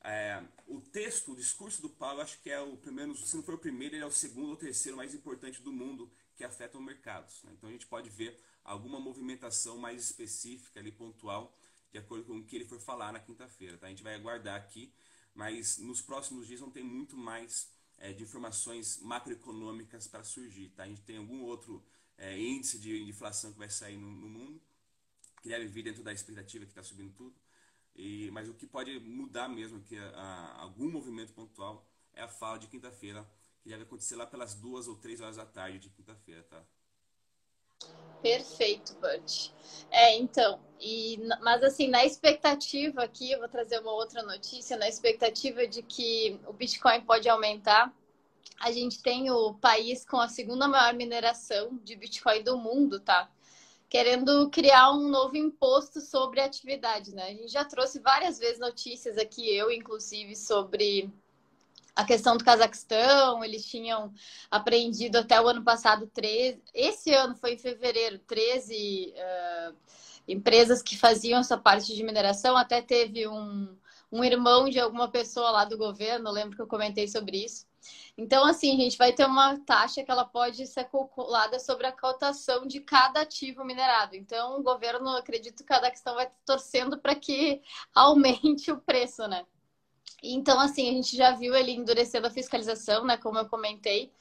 é, 0.04 0.42
o 0.66 0.80
texto, 0.80 1.32
o 1.32 1.36
discurso 1.36 1.80
do 1.80 1.88
Paulo, 1.88 2.20
acho 2.20 2.40
que 2.40 2.50
é 2.50 2.60
o 2.60 2.76
primeiro, 2.76 3.14
se 3.14 3.36
não 3.36 3.42
for 3.42 3.54
o 3.54 3.58
primeiro, 3.58 3.94
ele 3.94 4.02
é 4.02 4.06
o 4.06 4.10
segundo 4.10 4.50
ou 4.50 4.56
terceiro 4.56 4.96
mais 4.96 5.14
importante 5.14 5.62
do 5.62 5.72
mundo 5.72 6.10
que 6.34 6.42
afetam 6.42 6.80
mercados. 6.80 7.42
Né? 7.44 7.52
Então 7.56 7.68
a 7.68 7.72
gente 7.72 7.86
pode 7.86 8.10
ver 8.10 8.36
alguma 8.64 8.98
movimentação 8.98 9.78
mais 9.78 10.02
específica 10.02 10.80
ali, 10.80 10.90
pontual, 10.90 11.56
de 11.92 11.98
acordo 11.98 12.24
com 12.24 12.38
o 12.38 12.44
que 12.44 12.56
ele 12.56 12.64
for 12.64 12.80
falar 12.80 13.12
na 13.12 13.20
quinta-feira. 13.20 13.78
Tá? 13.78 13.86
A 13.86 13.90
gente 13.90 14.02
vai 14.02 14.14
aguardar 14.14 14.56
aqui, 14.56 14.92
mas 15.34 15.78
nos 15.78 16.00
próximos 16.02 16.46
dias 16.46 16.60
não 16.60 16.70
tem 16.70 16.84
muito 16.84 17.16
mais 17.16 17.70
é, 17.98 18.12
de 18.12 18.22
informações 18.22 18.98
macroeconômicas 19.00 20.06
para 20.06 20.24
surgir. 20.24 20.70
Tá? 20.70 20.84
A 20.84 20.88
gente 20.88 21.02
tem 21.02 21.16
algum 21.16 21.42
outro 21.42 21.84
é, 22.18 22.38
índice 22.38 22.78
de 22.78 23.02
inflação 23.02 23.52
que 23.52 23.58
vai 23.58 23.70
sair 23.70 23.96
no, 23.96 24.10
no 24.10 24.28
mundo, 24.28 24.60
que 25.40 25.48
deve 25.48 25.66
vir 25.66 25.82
dentro 25.82 26.02
da 26.02 26.12
expectativa 26.12 26.64
que 26.64 26.70
está 26.70 26.82
subindo 26.82 27.12
tudo. 27.14 27.34
E, 27.94 28.30
mas 28.30 28.48
o 28.48 28.54
que 28.54 28.66
pode 28.66 28.98
mudar 29.00 29.48
mesmo, 29.48 29.80
que 29.82 29.96
a, 29.96 30.08
a, 30.10 30.60
algum 30.62 30.90
movimento 30.90 31.32
pontual, 31.32 31.86
é 32.14 32.22
a 32.22 32.28
fala 32.28 32.58
de 32.58 32.66
quinta-feira, 32.66 33.28
que 33.62 33.68
deve 33.68 33.84
acontecer 33.84 34.16
lá 34.16 34.26
pelas 34.26 34.54
duas 34.54 34.88
ou 34.88 34.96
três 34.96 35.20
horas 35.20 35.36
da 35.36 35.46
tarde 35.46 35.78
de 35.78 35.90
quinta-feira, 35.90 36.42
tá? 36.44 36.64
Perfeito, 38.22 38.94
Bud. 38.94 39.52
É, 39.90 40.16
então, 40.16 40.60
e, 40.80 41.18
mas 41.42 41.62
assim, 41.62 41.88
na 41.88 42.04
expectativa 42.04 43.02
aqui, 43.02 43.32
eu 43.32 43.40
vou 43.40 43.48
trazer 43.48 43.80
uma 43.80 43.92
outra 43.92 44.22
notícia, 44.22 44.76
na 44.76 44.88
expectativa 44.88 45.66
de 45.66 45.82
que 45.82 46.40
o 46.46 46.52
Bitcoin 46.52 47.00
pode 47.02 47.28
aumentar, 47.28 47.92
a 48.60 48.70
gente 48.70 49.02
tem 49.02 49.30
o 49.30 49.54
país 49.54 50.04
com 50.04 50.18
a 50.18 50.28
segunda 50.28 50.68
maior 50.68 50.94
mineração 50.94 51.78
de 51.82 51.96
Bitcoin 51.96 52.42
do 52.42 52.56
mundo, 52.56 53.00
tá? 53.00 53.28
querendo 53.92 54.48
criar 54.48 54.90
um 54.90 55.06
novo 55.06 55.36
imposto 55.36 56.00
sobre 56.00 56.40
a 56.40 56.46
atividade, 56.46 57.14
né? 57.14 57.24
A 57.24 57.34
gente 57.34 57.48
já 57.48 57.62
trouxe 57.62 58.00
várias 58.00 58.38
vezes 58.38 58.58
notícias 58.58 59.18
aqui, 59.18 59.54
eu 59.54 59.70
inclusive, 59.70 60.34
sobre 60.34 61.12
a 61.94 62.04
questão 62.04 62.36
do 62.36 62.44
Cazaquistão, 62.44 63.44
eles 63.44 63.64
tinham 63.66 64.12
apreendido 64.50 65.18
até 65.18 65.40
o 65.40 65.48
ano 65.48 65.62
passado 65.62 66.06
13, 66.06 66.62
esse 66.74 67.12
ano 67.12 67.36
foi 67.36 67.54
em 67.54 67.58
fevereiro, 67.58 68.18
13 68.20 69.14
uh, 69.14 69.76
empresas 70.26 70.82
que 70.82 70.96
faziam 70.96 71.40
essa 71.40 71.58
parte 71.58 71.94
de 71.94 72.02
mineração. 72.02 72.56
Até 72.56 72.80
teve 72.80 73.28
um, 73.28 73.76
um 74.10 74.24
irmão 74.24 74.68
de 74.68 74.80
alguma 74.80 75.10
pessoa 75.10 75.50
lá 75.50 75.64
do 75.64 75.76
governo, 75.76 76.30
lembro 76.30 76.56
que 76.56 76.62
eu 76.62 76.66
comentei 76.66 77.08
sobre 77.08 77.44
isso. 77.44 77.66
Então, 78.16 78.44
assim, 78.44 78.76
gente 78.76 78.96
vai 78.96 79.12
ter 79.12 79.26
uma 79.26 79.58
taxa 79.60 80.04
que 80.04 80.10
ela 80.10 80.24
pode 80.24 80.66
ser 80.66 80.84
calculada 80.84 81.58
sobre 81.58 81.86
a 81.86 81.92
cotação 81.92 82.66
de 82.66 82.80
cada 82.80 83.22
ativo 83.22 83.64
minerado. 83.64 84.14
Então, 84.14 84.58
o 84.58 84.62
governo, 84.62 85.08
acredito 85.16 85.58
que 85.58 85.64
cada 85.64 85.90
questão 85.90 86.14
vai 86.14 86.30
torcendo 86.44 86.98
para 86.98 87.14
que 87.14 87.60
aumente 87.94 88.70
o 88.70 88.80
preço, 88.80 89.26
né? 89.26 89.44
Então, 90.22 90.60
assim, 90.60 90.88
a 90.88 90.92
gente 90.92 91.16
já 91.16 91.32
viu 91.32 91.54
ele 91.54 91.72
endurecendo 91.72 92.26
a 92.26 92.30
fiscalização, 92.30 93.04
né? 93.04 93.16
Como 93.16 93.38
eu 93.38 93.48
comentei. 93.48 94.12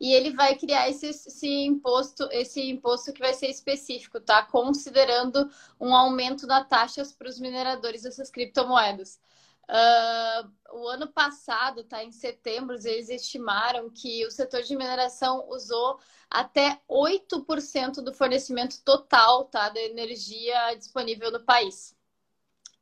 E 0.00 0.12
ele 0.12 0.30
vai 0.32 0.54
criar 0.54 0.88
esse, 0.88 1.08
esse 1.08 1.48
imposto, 1.48 2.28
esse 2.30 2.60
imposto 2.70 3.12
que 3.12 3.20
vai 3.20 3.34
ser 3.34 3.48
específico, 3.48 4.20
tá? 4.20 4.44
Considerando 4.44 5.50
um 5.80 5.94
aumento 5.94 6.46
da 6.46 6.64
taxas 6.64 7.12
para 7.12 7.28
os 7.28 7.40
mineradores 7.40 8.02
dessas 8.02 8.30
criptomoedas. 8.30 9.20
Uh, 9.68 10.78
o 10.78 10.88
ano 10.88 11.08
passado, 11.08 11.84
tá, 11.84 12.02
em 12.02 12.12
setembro, 12.12 12.76
eles 12.84 13.10
estimaram 13.10 13.90
que 13.90 14.24
o 14.24 14.30
setor 14.30 14.62
de 14.62 14.76
mineração 14.76 15.46
usou 15.50 15.98
até 16.30 16.80
8% 16.88 18.00
do 18.00 18.14
fornecimento 18.14 18.82
total 18.82 19.44
tá, 19.46 19.68
da 19.68 19.80
energia 19.80 20.74
disponível 20.74 21.30
no 21.32 21.44
país. 21.44 21.97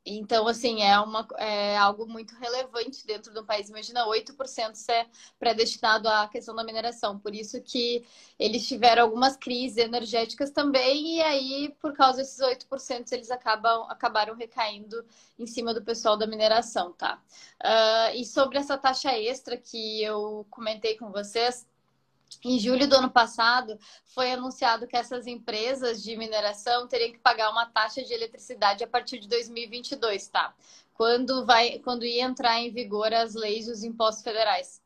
Então, 0.09 0.47
assim, 0.47 0.83
é, 0.83 0.99
uma, 1.01 1.27
é 1.37 1.77
algo 1.77 2.07
muito 2.07 2.37
relevante 2.37 3.05
dentro 3.05 3.35
do 3.35 3.45
país. 3.45 3.69
Imagina 3.69 4.07
8% 4.07 4.75
ser 4.77 5.09
predestinado 5.37 6.09
à 6.09 6.29
questão 6.29 6.55
da 6.55 6.63
mineração. 6.63 7.19
Por 7.19 7.35
isso 7.35 7.61
que 7.61 8.07
eles 8.39 8.69
tiveram 8.69 9.03
algumas 9.03 9.37
crises 9.37 9.79
energéticas 9.79 10.53
também, 10.53 11.17
e 11.17 11.23
aí, 11.23 11.77
por 11.81 11.93
causa 11.93 12.19
desses 12.19 12.39
8%, 12.39 13.11
eles 13.13 13.33
acabam, 13.33 13.85
acabaram 13.89 14.37
recaindo 14.37 15.05
em 15.37 15.47
cima 15.47 15.75
do 15.75 15.83
pessoal 15.83 16.17
da 16.17 16.27
mineração, 16.27 16.93
tá? 16.93 17.21
Uh, 17.63 18.15
e 18.15 18.25
sobre 18.25 18.59
essa 18.59 18.79
taxa 18.79 19.13
extra 19.19 19.57
que 19.57 20.03
eu 20.05 20.47
comentei 20.51 20.97
com 20.97 21.11
vocês, 21.11 21.67
em 22.45 22.59
julho 22.59 22.89
do 22.89 22.97
ano 22.97 23.11
passado, 23.11 23.79
foi 24.05 24.33
anunciado 24.33 24.87
que 24.87 24.97
essas 24.97 25.27
empresas 25.27 26.03
de 26.03 26.17
mineração 26.17 26.87
teriam 26.87 27.13
que 27.13 27.19
pagar 27.19 27.51
uma 27.51 27.67
taxa 27.67 28.05
de 28.05 28.13
eletricidade 28.13 28.85
a 28.85 28.87
partir 28.87 29.19
de 29.19 29.29
2022, 29.29 30.29
tá? 30.29 30.55
Quando, 30.95 31.45
vai, 31.45 31.79
quando 31.81 32.05
ia 32.05 32.25
entrar 32.25 32.59
em 32.59 32.71
vigor 32.71 33.13
as 33.13 33.35
leis 33.35 33.67
dos 33.67 33.83
impostos 33.83 34.23
federais. 34.23 34.81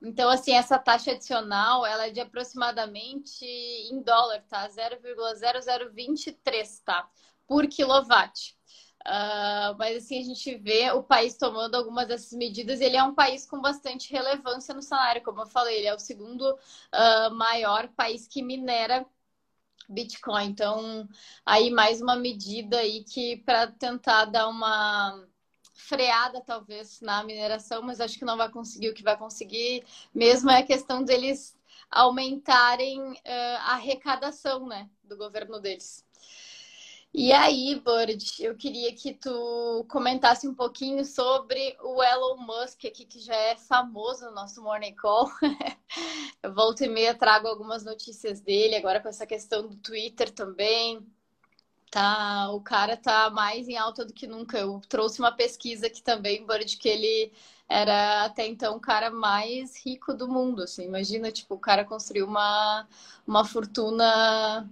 Então, 0.00 0.28
assim, 0.28 0.52
essa 0.52 0.78
taxa 0.78 1.12
adicional, 1.12 1.86
ela 1.86 2.08
é 2.08 2.10
de 2.10 2.20
aproximadamente, 2.20 3.44
em 3.44 4.02
dólar, 4.02 4.42
tá? 4.48 4.68
0,0023, 4.68 6.82
tá? 6.84 7.08
Por 7.46 7.68
quilowatt. 7.68 8.56
Uh, 9.06 9.76
mas 9.78 9.96
assim, 10.04 10.20
a 10.20 10.24
gente 10.24 10.54
vê 10.56 10.90
o 10.92 11.02
país 11.02 11.36
tomando 11.36 11.74
algumas 11.74 12.06
dessas 12.06 12.32
medidas. 12.32 12.80
Ele 12.80 12.96
é 12.96 13.02
um 13.02 13.14
país 13.14 13.44
com 13.46 13.60
bastante 13.60 14.12
relevância 14.12 14.74
no 14.74 14.82
cenário, 14.82 15.22
como 15.22 15.42
eu 15.42 15.46
falei, 15.46 15.78
ele 15.78 15.86
é 15.88 15.94
o 15.94 15.98
segundo 15.98 16.42
uh, 16.52 17.34
maior 17.34 17.88
país 17.88 18.28
que 18.28 18.42
minera 18.42 19.04
Bitcoin. 19.88 20.46
Então, 20.46 21.08
aí 21.44 21.70
mais 21.70 22.00
uma 22.00 22.16
medida 22.16 22.78
aí 22.78 23.04
que 23.04 23.38
para 23.38 23.66
tentar 23.66 24.26
dar 24.26 24.48
uma 24.48 25.26
freada 25.74 26.40
talvez 26.40 27.00
na 27.00 27.24
mineração, 27.24 27.82
mas 27.82 28.00
acho 28.00 28.18
que 28.18 28.24
não 28.24 28.36
vai 28.36 28.50
conseguir. 28.50 28.88
O 28.90 28.94
que 28.94 29.02
vai 29.02 29.16
conseguir 29.16 29.84
mesmo 30.14 30.50
é 30.50 30.58
a 30.58 30.66
questão 30.66 31.02
deles 31.02 31.58
aumentarem 31.90 33.00
uh, 33.00 33.16
a 33.60 33.72
arrecadação, 33.72 34.66
né, 34.66 34.88
do 35.02 35.16
governo 35.16 35.60
deles. 35.60 36.04
E 37.14 37.30
aí, 37.30 37.74
Bird, 37.74 38.24
eu 38.40 38.56
queria 38.56 38.94
que 38.94 39.12
tu 39.12 39.84
comentasse 39.88 40.48
um 40.48 40.54
pouquinho 40.54 41.04
sobre 41.04 41.76
o 41.82 42.02
Elon 42.02 42.38
Musk 42.38 42.86
aqui, 42.86 43.04
que 43.04 43.20
já 43.20 43.34
é 43.34 43.54
famoso 43.56 44.24
no 44.26 44.32
nosso 44.32 44.62
Morning 44.62 44.94
Call. 44.94 45.30
eu 46.42 46.54
volto 46.54 46.82
e 46.82 46.88
meia 46.88 47.14
trago 47.14 47.46
algumas 47.48 47.84
notícias 47.84 48.40
dele, 48.40 48.76
agora 48.76 48.98
com 49.00 49.08
essa 49.08 49.26
questão 49.26 49.68
do 49.68 49.76
Twitter 49.76 50.30
também. 50.30 51.06
Tá, 51.90 52.50
o 52.52 52.60
cara 52.62 52.96
tá 52.96 53.28
mais 53.30 53.68
em 53.68 53.76
alta 53.76 54.04
do 54.06 54.14
que 54.14 54.26
nunca. 54.26 54.58
Eu 54.58 54.80
trouxe 54.88 55.18
uma 55.20 55.32
pesquisa 55.32 55.88
aqui 55.88 56.02
também, 56.02 56.46
Bird, 56.46 56.78
que 56.78 56.88
ele 56.88 57.32
era 57.68 58.24
até 58.24 58.46
então 58.46 58.76
o 58.76 58.80
cara 58.80 59.10
mais 59.10 59.76
rico 59.84 60.14
do 60.14 60.26
mundo. 60.28 60.62
Assim. 60.62 60.84
Imagina, 60.84 61.30
tipo, 61.30 61.54
o 61.56 61.58
cara 61.58 61.84
construiu 61.84 62.26
uma, 62.26 62.88
uma 63.26 63.44
fortuna 63.44 64.66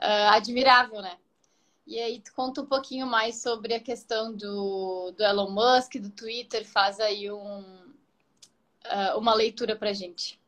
uh, 0.00 0.28
admirável, 0.30 1.02
né? 1.02 1.19
E 1.86 1.98
aí, 1.98 2.20
tu 2.20 2.32
conta 2.34 2.62
um 2.62 2.66
pouquinho 2.66 3.06
mais 3.06 3.42
sobre 3.42 3.74
a 3.74 3.80
questão 3.80 4.34
do, 4.34 5.12
do 5.16 5.22
Elon 5.22 5.50
Musk, 5.50 5.96
do 5.96 6.10
Twitter, 6.10 6.64
faz 6.64 7.00
aí 7.00 7.30
um, 7.30 7.60
uh, 8.86 9.18
uma 9.18 9.34
leitura 9.34 9.74
pra 9.74 9.92
gente. 9.92 10.38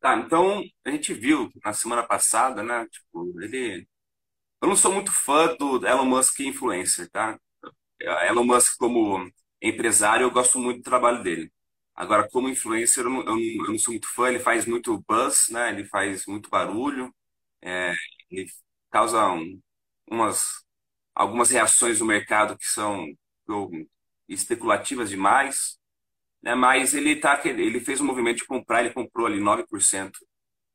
Tá, 0.00 0.16
então 0.16 0.62
a 0.84 0.90
gente 0.90 1.14
viu 1.14 1.50
na 1.64 1.72
semana 1.72 2.02
passada, 2.02 2.62
né? 2.62 2.86
Tipo, 2.88 3.40
ele. 3.40 3.86
Eu 4.60 4.68
não 4.68 4.76
sou 4.76 4.92
muito 4.92 5.12
fã 5.12 5.54
do 5.56 5.86
Elon 5.86 6.04
Musk 6.04 6.40
influencer, 6.40 7.10
tá? 7.10 7.38
Elon 8.00 8.44
Musk, 8.44 8.76
como 8.78 9.30
empresário, 9.60 10.24
eu 10.24 10.30
gosto 10.30 10.58
muito 10.58 10.78
do 10.78 10.84
trabalho 10.84 11.22
dele. 11.22 11.52
Agora, 11.94 12.28
como 12.30 12.48
influencer, 12.48 13.04
eu 13.04 13.10
não, 13.10 13.20
eu 13.22 13.68
não, 13.70 13.78
sou 13.78 13.92
muito 13.92 14.08
fã, 14.08 14.28
ele 14.28 14.40
faz 14.40 14.66
muito 14.66 15.02
buzz, 15.08 15.48
né? 15.50 15.70
Ele 15.70 15.84
faz 15.84 16.26
muito 16.26 16.50
barulho, 16.50 17.14
é, 17.60 17.94
ele 18.30 18.50
causa 18.90 19.28
um, 19.32 19.60
umas, 20.10 20.64
algumas 21.14 21.50
reações 21.50 21.98
do 21.98 22.04
mercado 22.04 22.56
que 22.56 22.66
são 22.66 23.06
especulativas 24.28 25.10
demais, 25.10 25.78
né? 26.42 26.54
mas 26.54 26.94
ele, 26.94 27.16
tá, 27.16 27.40
ele 27.44 27.80
fez 27.80 28.00
um 28.00 28.06
movimento 28.06 28.38
de 28.38 28.46
comprar, 28.46 28.80
ele 28.80 28.94
comprou 28.94 29.26
ali 29.26 29.40
9% 29.40 30.12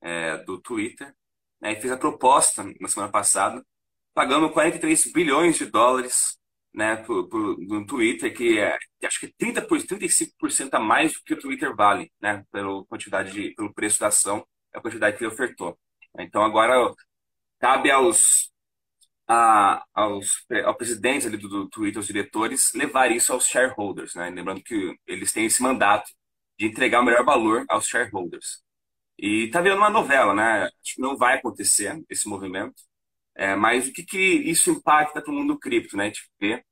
é, 0.02 0.38
do 0.38 0.60
Twitter, 0.60 1.14
né? 1.60 1.74
e 1.74 1.82
fez 1.82 1.92
a 1.92 1.98
proposta 1.98 2.64
na 2.80 2.88
semana 2.88 3.12
passada, 3.12 3.66
pagando 4.14 4.50
43 4.50 5.12
bilhões 5.12 5.58
de 5.58 5.66
dólares 5.66 6.38
né, 6.74 6.96
por, 6.98 7.28
por, 7.28 7.58
no 7.60 7.86
Twitter, 7.86 8.34
que 8.36 8.60
é 8.60 8.78
acho 9.04 9.20
que 9.20 9.34
30 9.36 9.64
por, 9.64 9.80
35% 9.80 10.74
a 10.74 10.80
mais 10.80 11.14
do 11.14 11.24
que 11.24 11.34
o 11.34 11.40
Twitter 11.40 11.76
vale, 11.76 12.12
né, 12.22 12.44
pela 12.52 12.86
quantidade 12.86 13.32
de, 13.32 13.52
pelo 13.56 13.74
preço 13.74 14.00
da 14.00 14.08
ação, 14.08 14.46
a 14.74 14.80
quantidade 14.80 15.18
que 15.18 15.24
ele 15.24 15.34
ofertou. 15.34 15.78
Então 16.20 16.44
agora 16.44 16.94
cabe 17.60 17.90
aos 17.90 18.52
a, 19.28 19.84
aos, 19.94 20.46
ao 20.66 20.76
presidente 20.76 21.28
ali 21.28 21.38
do, 21.38 21.50
do 21.50 21.70
Twitter, 21.70 21.98
aos 21.98 22.08
diretores, 22.08 22.74
levar 22.74 23.12
isso 23.12 23.34
aos 23.34 23.48
shareholders, 23.48 24.16
né? 24.16 24.30
Lembrando 24.30 24.64
que 24.64 24.96
eles 25.06 25.32
têm 25.34 25.46
esse 25.46 25.62
mandato 25.62 26.12
de 26.58 26.66
entregar 26.68 27.02
o 27.02 27.06
melhor 27.06 27.26
valor 27.26 27.66
aos 27.70 27.88
shareholders. 27.88 28.62
E 29.18 29.50
tá 29.52 29.62
vendo 29.62 29.78
uma 29.78 29.90
novela, 29.90 30.34
né? 30.34 30.66
Acho 30.66 30.96
que 30.96 31.02
não 31.02 31.18
vai 31.18 31.36
acontecer 31.38 32.02
esse 32.10 32.28
movimento. 32.30 32.76
É, 33.36 33.56
mas 33.56 33.88
o 33.88 33.94
que, 33.94 34.04
que 34.04 34.18
isso 34.20 34.72
impacta 34.72 35.22
para 35.22 35.32
o 35.32 35.36
mundo 35.36 35.60
cripto, 35.60 35.98
né? 35.98 36.06
A 36.06 36.08
gente 36.08 36.30
vê 36.40 36.64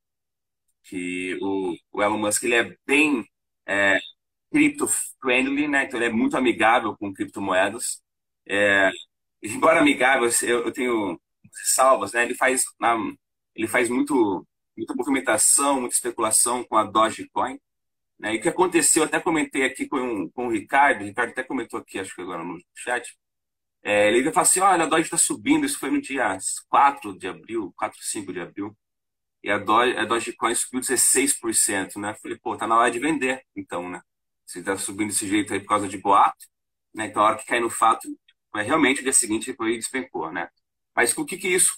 que 0.83 1.37
o, 1.41 1.75
o 1.91 2.03
Elon 2.03 2.17
Musk 2.17 2.43
ele 2.43 2.55
é 2.55 2.77
bem 2.85 3.25
é, 3.67 3.99
crypto-friendly, 4.51 5.67
né? 5.67 5.85
Então 5.85 5.99
ele 5.99 6.07
é 6.09 6.13
muito 6.13 6.37
amigável 6.37 6.95
com 6.97 7.13
criptomoedas. 7.13 8.01
É, 8.47 8.91
embora 9.43 9.79
amigável, 9.79 10.29
eu, 10.43 10.65
eu 10.65 10.71
tenho 10.73 11.19
salvas, 11.51 12.13
né? 12.13 12.23
Ele 12.23 12.35
faz, 12.35 12.63
ele 13.55 13.67
faz 13.67 13.89
muito, 13.89 14.45
muita 14.77 14.93
movimentação, 14.95 15.79
muita 15.81 15.95
especulação 15.95 16.63
com 16.63 16.77
a 16.77 16.83
Dogecoin. 16.83 17.59
Né? 18.19 18.35
E 18.35 18.37
o 18.37 18.41
que 18.41 18.49
aconteceu, 18.49 19.03
até 19.03 19.19
comentei 19.19 19.63
aqui 19.65 19.87
com, 19.87 20.29
com 20.31 20.47
o 20.47 20.51
Ricardo, 20.51 21.01
o 21.01 21.05
Ricardo 21.05 21.31
até 21.31 21.43
comentou 21.43 21.79
aqui, 21.79 21.99
acho 21.99 22.15
que 22.15 22.21
agora 22.21 22.43
no 22.43 22.59
chat, 22.75 23.15
é, 23.83 24.07
ele 24.09 24.23
falou 24.31 24.41
assim, 24.41 24.59
olha, 24.61 24.83
a 24.83 24.87
Doge 24.87 25.03
está 25.03 25.17
subindo, 25.17 25.65
isso 25.65 25.79
foi 25.79 25.91
no 25.91 26.01
dia 26.01 26.37
4 26.69 27.17
de 27.17 27.27
abril, 27.27 27.73
4, 27.77 27.99
5 28.01 28.33
de 28.33 28.39
abril, 28.41 28.75
e 29.43 29.51
a, 29.51 29.59
Doge, 29.59 29.95
a 29.95 30.05
Dogecoin 30.05 30.55
subiu 30.55 30.81
16%, 30.81 31.97
né? 31.97 32.15
Falei, 32.15 32.37
pô, 32.39 32.57
tá 32.57 32.65
na 32.65 32.77
hora 32.77 32.89
de 32.89 32.97
vender, 32.97 33.43
então, 33.55 33.87
né? 33.87 34.01
Se 34.45 34.59
está 34.59 34.75
subindo 34.75 35.09
desse 35.09 35.27
jeito 35.27 35.53
aí 35.53 35.59
por 35.59 35.67
causa 35.67 35.87
de 35.87 35.99
boato, 35.99 36.47
né? 36.95 37.05
Então, 37.05 37.21
a 37.21 37.27
hora 37.27 37.37
que 37.37 37.45
cai 37.45 37.59
no 37.59 37.69
fato, 37.69 38.07
é 38.55 38.61
realmente 38.63 39.01
o 39.01 39.03
dia 39.03 39.13
seguinte 39.13 39.53
foi 39.53 39.75
despencou, 39.77 40.31
né? 40.31 40.49
Mas 40.95 41.15
o 41.17 41.25
que 41.25 41.37
que 41.37 41.47
isso, 41.47 41.73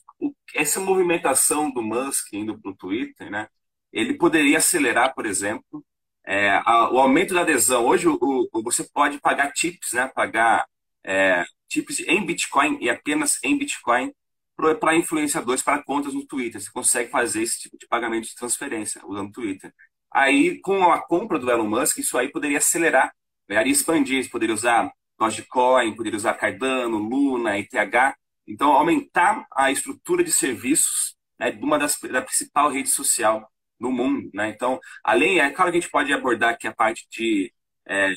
essa 0.56 0.80
movimentação 0.80 1.72
do 1.72 1.82
Musk 1.82 2.34
indo 2.34 2.60
para 2.60 2.72
o 2.72 2.76
Twitter, 2.76 3.30
né? 3.30 3.48
Ele 3.92 4.14
poderia 4.16 4.58
acelerar, 4.60 5.16
por 5.16 5.26
exemplo, 5.26 5.84
é, 6.26 6.50
a, 6.66 6.90
o 6.92 7.00
aumento 7.00 7.34
da 7.34 7.42
adesão. 7.42 7.86
Hoje 7.86 8.08
o, 8.08 8.18
o, 8.22 8.64
você 8.64 8.84
pode 8.84 9.20
pagar 9.20 9.52
tips, 9.54 9.94
né? 9.94 10.08
Pagar 10.14 10.68
é, 11.04 11.46
tips 11.68 12.00
em 12.02 12.26
Bitcoin 12.26 12.78
e 12.82 12.90
apenas 12.90 13.40
em 13.44 13.58
Bitcoin 13.58 14.14
para 14.80 14.96
influenciadores, 14.96 15.62
para 15.62 15.84
contas 15.84 16.14
no 16.14 16.26
Twitter. 16.26 16.60
Você 16.60 16.72
consegue 16.72 17.12
fazer 17.12 17.44
esse 17.44 17.60
tipo 17.62 17.78
de 17.78 17.88
pagamento 17.88 18.28
de 18.28 18.36
transferência 18.36 19.02
usando 19.06 19.30
o 19.30 19.32
Twitter. 19.32 19.74
Aí, 20.12 20.60
com 20.62 20.92
a 20.92 21.00
compra 21.02 21.38
do 21.40 21.50
Elon 21.50 21.68
Musk, 21.68 22.00
isso 22.00 22.18
aí 22.18 22.30
poderia 22.30 22.58
acelerar, 22.58 23.14
poderia 23.48 23.72
expandir. 23.72 24.24
Você 24.24 24.30
poderia 24.30 24.56
usar 24.56 24.92
Dogecoin, 25.20 25.96
poderia 25.96 26.18
usar 26.18 26.34
Cardano, 26.34 26.98
Luna, 26.98 27.58
ETH, 27.60 28.16
Então, 28.48 28.72
aumentar 28.72 29.46
a 29.52 29.72
estrutura 29.72 30.24
de 30.24 30.32
serviços 30.32 31.16
né, 31.40 31.52
de 31.52 31.64
uma 31.64 31.78
das 31.78 32.00
da 32.00 32.22
principal 32.22 32.70
rede 32.72 32.90
social 32.90 33.52
no 33.80 33.92
mundo. 33.92 34.30
Né? 34.34 34.50
Então, 34.50 34.80
além, 35.04 35.40
é 35.40 35.50
claro 35.52 35.72
que 35.72 35.78
a 35.78 35.82
gente 35.82 35.92
pode 35.92 36.12
abordar 36.14 36.52
aqui 36.52 36.68
a 36.68 36.74
parte 36.74 37.08
de 37.12 37.54
é, 37.88 38.14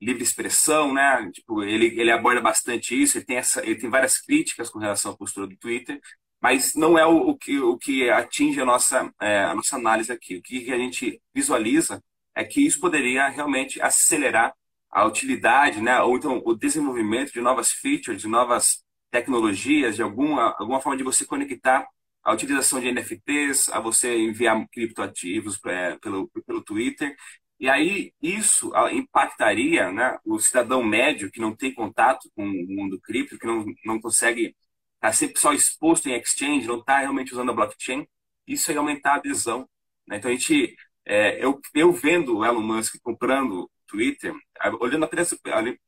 livre 0.00 0.22
expressão, 0.22 0.92
né? 0.92 1.30
Tipo, 1.32 1.62
ele, 1.62 1.86
ele 1.98 2.10
aborda 2.10 2.40
bastante 2.40 3.00
isso, 3.00 3.18
ele 3.18 3.24
tem, 3.24 3.36
essa, 3.36 3.62
ele 3.64 3.76
tem 3.76 3.90
várias 3.90 4.18
críticas 4.18 4.70
com 4.70 4.78
relação 4.78 5.12
à 5.12 5.16
postura 5.16 5.46
do 5.46 5.56
Twitter, 5.56 6.00
mas 6.40 6.74
não 6.74 6.98
é 6.98 7.06
o, 7.06 7.30
o 7.30 7.36
que, 7.36 7.58
o 7.58 7.78
que 7.78 8.10
atinge 8.10 8.60
a 8.60 8.64
nossa, 8.64 9.12
é, 9.20 9.44
a 9.44 9.54
nossa 9.54 9.76
análise 9.76 10.12
aqui. 10.12 10.36
O 10.36 10.42
que 10.42 10.70
a 10.72 10.76
gente 10.76 11.20
visualiza 11.34 12.02
é 12.34 12.44
que 12.44 12.64
isso 12.64 12.80
poderia 12.80 13.28
realmente 13.28 13.80
acelerar 13.80 14.54
a 14.90 15.04
utilidade, 15.06 15.80
né? 15.80 16.00
ou 16.02 16.16
então 16.16 16.40
o 16.44 16.54
desenvolvimento 16.54 17.32
de 17.32 17.40
novas 17.40 17.72
features, 17.72 18.22
de 18.22 18.28
novas 18.28 18.83
tecnologias, 19.14 19.94
de 19.94 20.02
alguma, 20.02 20.56
alguma 20.58 20.80
forma 20.80 20.96
de 20.96 21.04
você 21.04 21.24
conectar 21.24 21.86
a 22.24 22.32
utilização 22.32 22.80
de 22.80 22.88
NFTs, 22.90 23.68
a 23.68 23.78
você 23.78 24.18
enviar 24.18 24.66
criptoativos 24.72 25.56
pelo, 26.00 26.28
pelo 26.44 26.62
Twitter. 26.64 27.14
E 27.60 27.68
aí 27.68 28.12
isso 28.20 28.72
impactaria 28.90 29.92
né, 29.92 30.18
o 30.24 30.40
cidadão 30.40 30.82
médio 30.82 31.30
que 31.30 31.40
não 31.40 31.54
tem 31.54 31.72
contato 31.72 32.28
com 32.34 32.44
o 32.44 32.66
mundo 32.66 33.00
cripto, 33.00 33.38
que 33.38 33.46
não, 33.46 33.64
não 33.84 34.00
consegue 34.00 34.46
estar 34.46 34.56
tá 35.00 35.12
sempre 35.12 35.38
só 35.40 35.52
exposto 35.52 36.08
em 36.08 36.18
exchange, 36.18 36.66
não 36.66 36.80
está 36.80 36.98
realmente 36.98 37.32
usando 37.32 37.50
a 37.50 37.54
blockchain. 37.54 38.04
Isso 38.48 38.70
aí 38.70 38.76
aumentar 38.76 39.12
a 39.12 39.16
adesão. 39.16 39.68
Né? 40.08 40.16
Então 40.16 40.28
a 40.30 40.34
gente, 40.34 40.74
é, 41.06 41.44
eu, 41.44 41.60
eu 41.72 41.92
vendo 41.92 42.38
o 42.38 42.44
Elon 42.44 42.60
Musk 42.62 42.96
comprando 43.00 43.70
Twitter, 43.86 44.34
olhando 44.80 45.04
apenas 45.04 45.32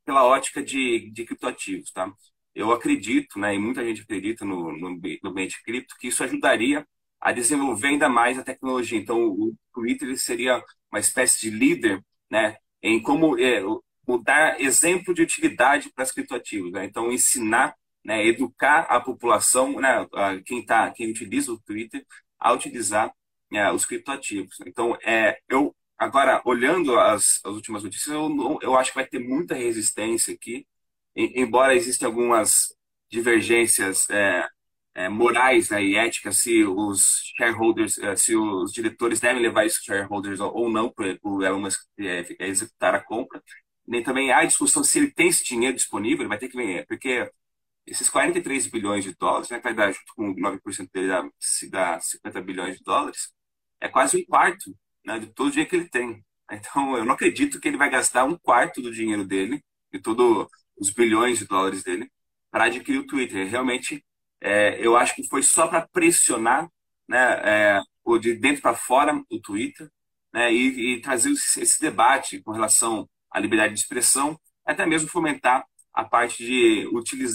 pela 0.04 0.24
ótica 0.24 0.62
de, 0.62 1.10
de 1.10 1.24
criptoativos, 1.24 1.90
tá? 1.90 2.12
Eu 2.56 2.72
acredito, 2.72 3.38
né, 3.38 3.54
e 3.54 3.58
muita 3.58 3.84
gente 3.84 4.00
acredita 4.00 4.44
no, 4.44 4.72
no, 4.72 4.90
no 4.90 5.30
ambiente 5.30 5.62
cripto, 5.62 5.94
que 5.98 6.08
isso 6.08 6.24
ajudaria 6.24 6.86
a 7.20 7.30
desenvolver 7.30 7.88
ainda 7.88 8.08
mais 8.08 8.38
a 8.38 8.42
tecnologia. 8.42 8.98
Então, 8.98 9.26
o 9.28 9.54
Twitter 9.74 10.16
seria 10.18 10.64
uma 10.90 10.98
espécie 10.98 11.38
de 11.40 11.50
líder 11.50 12.02
né, 12.30 12.56
em 12.82 13.00
como 13.02 13.38
é, 13.38 13.62
dar 14.24 14.58
exemplo 14.58 15.12
de 15.12 15.22
utilidade 15.22 15.90
para 15.92 16.04
os 16.04 16.12
criptoativos. 16.12 16.72
Né? 16.72 16.86
Então, 16.86 17.12
ensinar, 17.12 17.76
né, 18.02 18.26
educar 18.26 18.80
a 18.88 19.00
população, 19.00 19.78
né, 19.78 20.06
quem, 20.46 20.64
tá, 20.64 20.90
quem 20.92 21.10
utiliza 21.10 21.52
o 21.52 21.60
Twitter, 21.60 22.06
a 22.40 22.52
utilizar 22.52 23.12
é, 23.52 23.70
os 23.70 23.84
criptoativos. 23.84 24.56
Então, 24.66 24.96
é, 25.04 25.38
eu 25.46 25.76
agora, 25.98 26.40
olhando 26.44 26.98
as, 26.98 27.38
as 27.44 27.54
últimas 27.54 27.84
notícias, 27.84 28.14
eu, 28.14 28.58
eu 28.62 28.76
acho 28.76 28.92
que 28.92 28.96
vai 28.96 29.06
ter 29.06 29.18
muita 29.18 29.54
resistência 29.54 30.32
aqui 30.32 30.66
embora 31.16 31.74
existam 31.74 32.06
algumas 32.06 32.74
divergências 33.10 34.08
é, 34.10 34.46
é, 34.94 35.08
morais 35.08 35.70
né, 35.70 35.82
e 35.84 35.96
éticas, 35.96 36.38
se 36.38 36.64
os 36.64 37.32
shareholders, 37.36 37.98
é, 37.98 38.16
se 38.16 38.36
os 38.36 38.72
diretores 38.72 39.20
devem 39.20 39.42
levar 39.42 39.66
esses 39.66 39.82
shareholders 39.84 40.40
ou 40.40 40.70
não 40.70 40.90
para 40.90 41.18
o 41.22 41.42
Elon 41.42 41.60
Musk 41.60 41.82
é, 41.98 42.24
executar 42.40 42.94
a 42.94 43.00
compra, 43.04 43.42
nem 43.86 44.02
também 44.02 44.32
há 44.32 44.44
discussão 44.44 44.82
se 44.84 44.98
ele 44.98 45.10
tem 45.12 45.28
esse 45.28 45.44
dinheiro 45.44 45.76
disponível, 45.76 46.28
vai 46.28 46.38
ter 46.38 46.48
que 46.48 46.56
vender, 46.56 46.86
porque 46.86 47.30
esses 47.86 48.08
43 48.10 48.66
bilhões 48.68 49.04
de 49.04 49.14
dólares, 49.16 49.50
né, 49.50 49.58
que 49.58 49.64
vai 49.64 49.74
dar 49.74 49.92
junto 49.92 50.12
com 50.16 50.34
9% 50.34 50.90
dele 50.92 51.08
dá, 51.08 51.28
se 51.38 51.70
dá 51.70 52.00
50 52.00 52.40
bilhões 52.42 52.76
de 52.78 52.84
dólares, 52.84 53.32
é 53.80 53.88
quase 53.88 54.18
um 54.18 54.24
quarto 54.26 54.76
né, 55.04 55.18
de 55.18 55.26
todo 55.28 55.48
o 55.48 55.50
dinheiro 55.50 55.70
que 55.70 55.76
ele 55.76 55.88
tem. 55.88 56.24
Então, 56.50 56.96
eu 56.96 57.04
não 57.04 57.14
acredito 57.14 57.60
que 57.60 57.68
ele 57.68 57.76
vai 57.76 57.90
gastar 57.90 58.24
um 58.24 58.38
quarto 58.38 58.80
do 58.82 58.92
dinheiro 58.92 59.24
dele, 59.24 59.62
de 59.92 60.00
todo 60.00 60.50
os 60.78 60.90
bilhões 60.90 61.38
de 61.38 61.46
dólares 61.46 61.82
dele 61.82 62.10
para 62.50 62.64
adquirir 62.64 62.98
o 62.98 63.06
Twitter. 63.06 63.48
Realmente, 63.48 64.04
é, 64.40 64.78
eu 64.84 64.96
acho 64.96 65.14
que 65.14 65.26
foi 65.28 65.42
só 65.42 65.66
para 65.66 65.86
pressionar 65.88 66.68
né, 67.08 67.40
é, 67.44 67.80
o 68.04 68.18
de 68.18 68.34
dentro 68.34 68.62
para 68.62 68.74
fora 68.74 69.20
o 69.30 69.40
Twitter 69.40 69.90
né, 70.32 70.52
e, 70.52 70.94
e 70.94 71.00
trazer 71.00 71.30
esse, 71.30 71.80
debate 71.80 72.40
com 72.42 72.52
relação 72.52 73.08
à 73.30 73.40
liberdade 73.40 73.74
de 73.74 73.80
expressão, 73.80 74.38
até 74.64 74.84
mesmo 74.86 75.08
fomentar 75.08 75.64
a 75.92 76.04
parte 76.04 76.44
de 76.44 76.86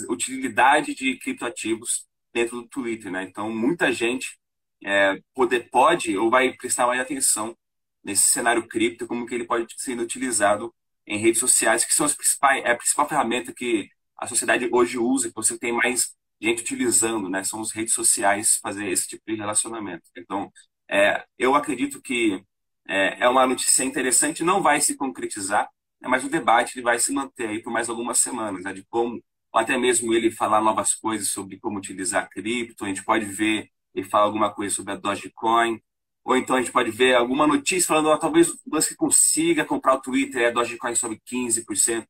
utilidade 0.08 0.94
de 0.94 1.18
criptoativos 1.18 2.06
dentro 2.32 2.62
do 2.62 2.68
Twitter. 2.68 3.10
Né? 3.10 3.24
Então, 3.24 3.50
muita 3.50 3.92
gente 3.92 4.38
é, 4.84 5.20
poder, 5.34 5.68
pode 5.70 6.16
ou 6.16 6.30
vai 6.30 6.52
prestar 6.52 6.86
mais 6.86 7.00
atenção 7.00 7.56
nesse 8.04 8.30
cenário 8.30 8.66
cripto, 8.66 9.06
como 9.06 9.26
que 9.26 9.34
ele 9.34 9.46
pode 9.46 9.72
ser 9.76 9.98
utilizado 9.98 10.74
em 11.06 11.18
redes 11.18 11.40
sociais, 11.40 11.84
que 11.84 11.94
são 11.94 12.06
as 12.06 12.14
principais, 12.14 12.64
é 12.64 12.72
a 12.72 12.76
principal 12.76 13.08
ferramenta 13.08 13.52
que 13.52 13.88
a 14.16 14.26
sociedade 14.26 14.68
hoje 14.72 14.98
usa, 14.98 15.28
que 15.28 15.34
você 15.34 15.58
tem 15.58 15.72
mais 15.72 16.14
gente 16.40 16.62
utilizando, 16.62 17.28
né? 17.28 17.44
São 17.44 17.60
as 17.60 17.72
redes 17.72 17.94
sociais 17.94 18.58
fazer 18.62 18.88
esse 18.88 19.08
tipo 19.08 19.22
de 19.26 19.36
relacionamento. 19.36 20.04
Então, 20.16 20.52
é, 20.90 21.24
eu 21.38 21.54
acredito 21.54 22.00
que 22.02 22.44
é, 22.88 23.24
é, 23.24 23.28
uma 23.28 23.46
notícia 23.46 23.84
interessante, 23.84 24.44
não 24.44 24.62
vai 24.62 24.80
se 24.80 24.96
concretizar, 24.96 25.68
né? 26.00 26.08
mas 26.08 26.24
o 26.24 26.28
debate 26.28 26.76
ele 26.76 26.84
vai 26.84 26.98
se 26.98 27.12
manter 27.12 27.48
aí 27.48 27.62
por 27.62 27.72
mais 27.72 27.88
algumas 27.88 28.18
semanas, 28.18 28.62
né? 28.64 28.72
De 28.72 28.84
como, 28.84 29.22
ou 29.52 29.60
até 29.60 29.76
mesmo 29.78 30.12
ele 30.14 30.30
falar 30.30 30.60
novas 30.60 30.94
coisas 30.94 31.28
sobre 31.28 31.58
como 31.58 31.78
utilizar 31.78 32.28
cripto, 32.28 32.84
a 32.84 32.88
gente 32.88 33.04
pode 33.04 33.24
ver 33.26 33.70
ele 33.94 34.08
falar 34.08 34.24
alguma 34.24 34.52
coisa 34.52 34.74
sobre 34.74 34.92
a 34.92 34.96
Dogecoin, 34.96 35.80
ou 36.24 36.36
então 36.36 36.56
a 36.56 36.60
gente 36.60 36.72
pode 36.72 36.90
ver 36.90 37.14
alguma 37.14 37.46
notícia 37.46 37.88
falando, 37.88 38.08
oh, 38.08 38.18
talvez 38.18 38.48
o 38.48 38.58
Musk 38.66 38.94
consiga 38.96 39.64
comprar 39.64 39.94
o 39.94 40.00
Twitter, 40.00 40.48
a 40.48 40.50
Dogecoin 40.50 40.94
sobe 40.94 41.20
15%, 41.30 42.06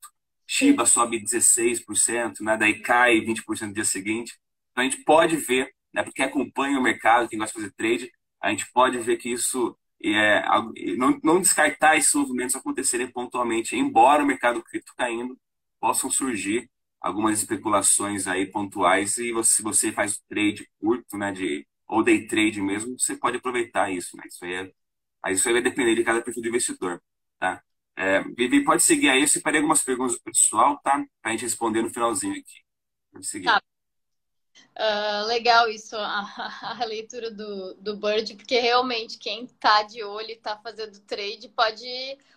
Shiba 0.46 0.85
sobe 0.85 1.22
16%, 1.22 2.40
né? 2.40 2.57
daí 2.57 2.81
cai 2.81 3.20
20% 3.20 3.68
no 3.68 3.72
dia 3.72 3.85
seguinte. 3.85 4.38
Então 4.70 4.83
a 4.83 4.88
gente 4.88 5.03
pode 5.05 5.37
ver, 5.37 5.72
né, 5.94 6.03
porque 6.03 6.22
acompanha 6.22 6.79
o 6.79 6.83
mercado, 6.83 7.29
quem 7.29 7.38
gosta 7.38 7.59
de 7.59 7.64
fazer 7.64 7.75
trade, 7.75 8.12
a 8.40 8.51
gente 8.51 8.70
pode 8.72 8.98
ver 8.98 9.16
que 9.16 9.31
isso 9.31 9.77
é, 10.05 10.42
não, 10.96 11.18
não 11.22 11.40
descartar 11.40 11.96
esses 11.96 12.12
movimentos 12.14 12.57
acontecerem 12.57 13.11
pontualmente, 13.11 13.77
embora 13.77 14.22
o 14.22 14.27
mercado 14.27 14.62
cripto 14.62 14.92
caindo, 14.96 15.38
possam 15.81 16.11
surgir 16.11 16.68
algumas 17.01 17.38
especulações 17.38 18.27
aí 18.27 18.46
pontuais 18.46 19.18
e 19.18 19.33
você, 19.33 19.55
se 19.55 19.62
você 19.62 19.92
faz 19.92 20.20
trade 20.29 20.68
curto, 20.81 21.16
né, 21.16 21.33
de 21.33 21.66
ou 21.92 22.02
day 22.02 22.26
trade 22.26 22.61
mesmo, 22.62 22.98
você 22.98 23.16
pode 23.16 23.37
aproveitar 23.38 23.90
isso, 23.92 24.16
né? 24.16 24.24
Isso 24.26 24.44
aí, 24.44 24.55
é, 24.55 24.72
aí 25.22 25.35
isso 25.35 25.48
aí 25.48 25.55
vai 25.55 25.62
depender 25.62 25.94
de 25.94 26.05
cada 26.05 26.22
perfil 26.22 26.42
do 26.42 26.48
investidor, 26.48 27.02
tá? 27.38 27.62
É, 27.96 28.22
Vivi, 28.22 28.64
pode 28.64 28.83
seguir 28.83 29.11
aí, 29.11 29.22
eu 29.22 29.28
separei 29.28 29.61
algumas 29.61 29.83
perguntas 29.85 30.14
do 30.16 30.22
pessoal, 30.22 30.81
tá? 30.83 31.05
Pra 31.22 31.33
gente 31.33 31.42
responder 31.42 31.83
no 31.83 31.90
finalzinho 31.90 32.35
aqui. 32.35 32.61
Pode 33.12 33.26
seguir. 33.26 33.46
Tá. 33.46 33.62
Uh, 34.75 35.27
legal 35.27 35.69
isso, 35.69 35.97
a, 35.97 36.27
a, 36.81 36.85
leitura 36.85 37.31
do, 37.31 37.75
do 37.75 37.97
Bird, 37.97 38.35
porque 38.37 38.59
realmente 38.59 39.19
quem 39.19 39.47
tá 39.47 39.83
de 39.83 40.03
olho 40.03 40.31
e 40.31 40.37
tá 40.37 40.57
fazendo 40.57 40.99
trade 41.01 41.49
pode 41.51 41.87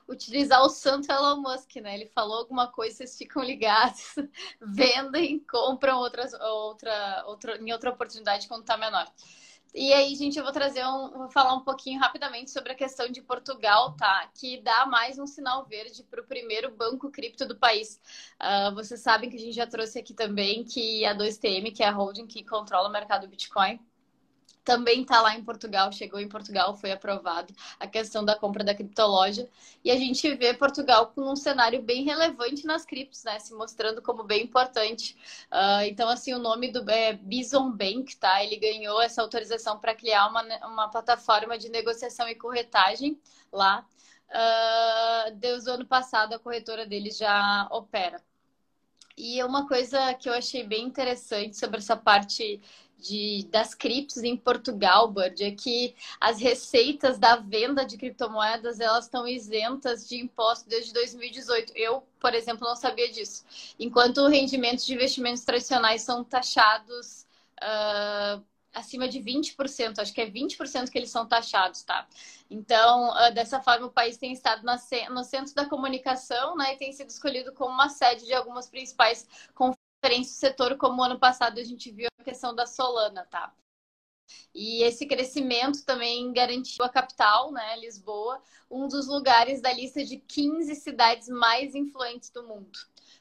utilizar 0.07 0.61
o 0.61 0.69
santo 0.69 1.11
Elon 1.11 1.37
Musk, 1.37 1.77
né? 1.77 1.95
Ele 1.95 2.05
falou 2.07 2.39
alguma 2.39 2.67
coisa, 2.67 2.97
vocês 2.97 3.17
ficam 3.17 3.41
ligados, 3.41 4.15
vendem, 4.61 5.39
compram 5.39 5.97
outras, 5.97 6.33
outra, 6.33 7.23
outra, 7.25 7.57
em 7.57 7.71
outra 7.71 7.89
oportunidade 7.89 8.47
quando 8.47 8.65
tá 8.65 8.77
menor. 8.77 9.09
E 9.77 9.91
aí, 9.91 10.15
gente, 10.15 10.37
eu 10.37 10.43
vou 10.43 10.53
trazer 10.53 10.85
um, 10.85 11.09
vou 11.09 11.29
falar 11.29 11.53
um 11.53 11.59
pouquinho 11.59 11.99
rapidamente 11.99 12.49
sobre 12.49 12.71
a 12.71 12.75
questão 12.75 13.09
de 13.09 13.21
Portugal, 13.21 13.93
tá? 13.97 14.25
Que 14.33 14.61
dá 14.61 14.85
mais 14.85 15.19
um 15.19 15.27
sinal 15.27 15.65
verde 15.65 16.01
para 16.03 16.21
o 16.21 16.25
primeiro 16.25 16.73
banco 16.73 17.11
cripto 17.11 17.45
do 17.45 17.57
país. 17.57 17.99
Uh, 18.41 18.73
vocês 18.73 19.01
sabem 19.01 19.29
que 19.29 19.35
a 19.35 19.39
gente 19.39 19.51
já 19.51 19.67
trouxe 19.67 19.99
aqui 19.99 20.13
também 20.13 20.63
que 20.63 21.05
a 21.05 21.13
2TM, 21.13 21.75
que 21.75 21.83
é 21.83 21.87
a 21.87 21.91
holding 21.91 22.25
que 22.25 22.41
controla 22.45 22.87
o 22.87 22.91
mercado 22.91 23.27
Bitcoin, 23.27 23.77
também 24.65 25.03
está 25.03 25.21
lá 25.21 25.35
em 25.35 25.43
Portugal, 25.43 25.91
chegou 25.91 26.19
em 26.19 26.27
Portugal, 26.27 26.75
foi 26.75 26.91
aprovado 26.91 27.53
a 27.79 27.85
questão 27.85 28.25
da 28.25 28.35
compra 28.35 28.63
da 28.63 28.73
criptoloja. 28.73 29.47
E 29.83 29.91
a 29.91 29.95
gente 29.95 30.33
vê 30.35 30.55
Portugal 30.55 31.11
com 31.13 31.31
um 31.31 31.35
cenário 31.35 31.81
bem 31.83 32.03
relevante 32.03 32.65
nas 32.65 32.83
criptos, 32.83 33.23
né? 33.23 33.37
Se 33.39 33.53
mostrando 33.53 34.01
como 34.01 34.23
bem 34.23 34.43
importante. 34.43 35.15
Uh, 35.51 35.83
então, 35.85 36.09
assim, 36.09 36.33
o 36.33 36.39
nome 36.39 36.71
do 36.71 36.89
é 36.89 37.13
Bison 37.13 37.71
Bank, 37.71 38.17
tá? 38.17 38.43
Ele 38.43 38.57
ganhou 38.57 38.99
essa 38.99 39.21
autorização 39.21 39.77
para 39.79 39.93
criar 39.93 40.27
uma, 40.27 40.41
uma 40.67 40.89
plataforma 40.89 41.57
de 41.57 41.69
negociação 41.69 42.27
e 42.27 42.33
corretagem 42.33 43.19
lá. 43.51 43.85
Uh, 44.29 45.35
desde 45.35 45.69
o 45.69 45.73
ano 45.73 45.85
passado, 45.85 46.33
a 46.33 46.39
corretora 46.39 46.87
deles 46.87 47.17
já 47.17 47.67
opera. 47.69 48.19
E 49.17 49.41
uma 49.43 49.67
coisa 49.67 50.13
que 50.15 50.27
eu 50.27 50.33
achei 50.33 50.63
bem 50.63 50.83
interessante 50.85 51.55
sobre 51.57 51.77
essa 51.77 51.95
parte 51.95 52.61
de, 52.97 53.47
das 53.51 53.73
criptos 53.73 54.23
em 54.23 54.35
Portugal, 54.35 55.07
Bird, 55.09 55.43
é 55.43 55.51
que 55.51 55.95
as 56.19 56.39
receitas 56.39 57.17
da 57.17 57.35
venda 57.35 57.85
de 57.85 57.97
criptomoedas 57.97 58.79
elas 58.79 59.05
estão 59.05 59.27
isentas 59.27 60.07
de 60.07 60.17
imposto 60.17 60.67
desde 60.67 60.93
2018. 60.93 61.73
Eu, 61.75 62.03
por 62.19 62.33
exemplo, 62.33 62.67
não 62.67 62.75
sabia 62.75 63.11
disso. 63.11 63.45
Enquanto 63.79 64.27
rendimentos 64.27 64.85
de 64.85 64.93
investimentos 64.93 65.43
tradicionais 65.43 66.01
são 66.01 66.23
taxados 66.23 67.25
uh, 67.61 68.43
acima 68.73 69.07
de 69.07 69.19
20%, 69.19 69.99
acho 69.99 70.13
que 70.13 70.21
é 70.21 70.29
20% 70.29 70.89
que 70.89 70.97
eles 70.97 71.09
são 71.09 71.25
taxados, 71.25 71.83
tá? 71.83 72.07
Então, 72.49 73.09
uh, 73.09 73.33
dessa 73.33 73.61
forma, 73.61 73.87
o 73.87 73.91
país 73.91 74.17
tem 74.17 74.33
estado 74.33 74.63
na, 74.63 74.77
no 75.09 75.23
centro 75.23 75.53
da 75.55 75.65
comunicação, 75.65 76.55
né, 76.55 76.73
e 76.73 76.77
tem 76.77 76.91
sido 76.91 77.09
escolhido 77.09 77.53
como 77.53 77.73
uma 77.73 77.89
sede 77.89 78.25
de 78.25 78.33
algumas 78.33 78.67
principais 78.69 79.27
conferências 79.53 79.84
diferente 80.01 80.27
do 80.27 80.33
setor, 80.33 80.77
como 80.77 81.03
ano 81.03 81.19
passado 81.19 81.59
a 81.59 81.63
gente 81.63 81.91
viu 81.91 82.07
a 82.19 82.23
questão 82.23 82.53
da 82.53 82.65
Solana, 82.65 83.25
tá? 83.25 83.53
E 84.53 84.83
esse 84.83 85.05
crescimento 85.05 85.85
também 85.85 86.31
garantiu 86.33 86.83
a 86.83 86.89
capital, 86.89 87.51
né, 87.51 87.77
Lisboa, 87.77 88.41
um 88.69 88.87
dos 88.87 89.07
lugares 89.07 89.61
da 89.61 89.71
lista 89.71 90.03
de 90.03 90.17
15 90.17 90.73
cidades 90.75 91.27
mais 91.27 91.75
influentes 91.75 92.29
do 92.29 92.43
mundo. 92.43 92.79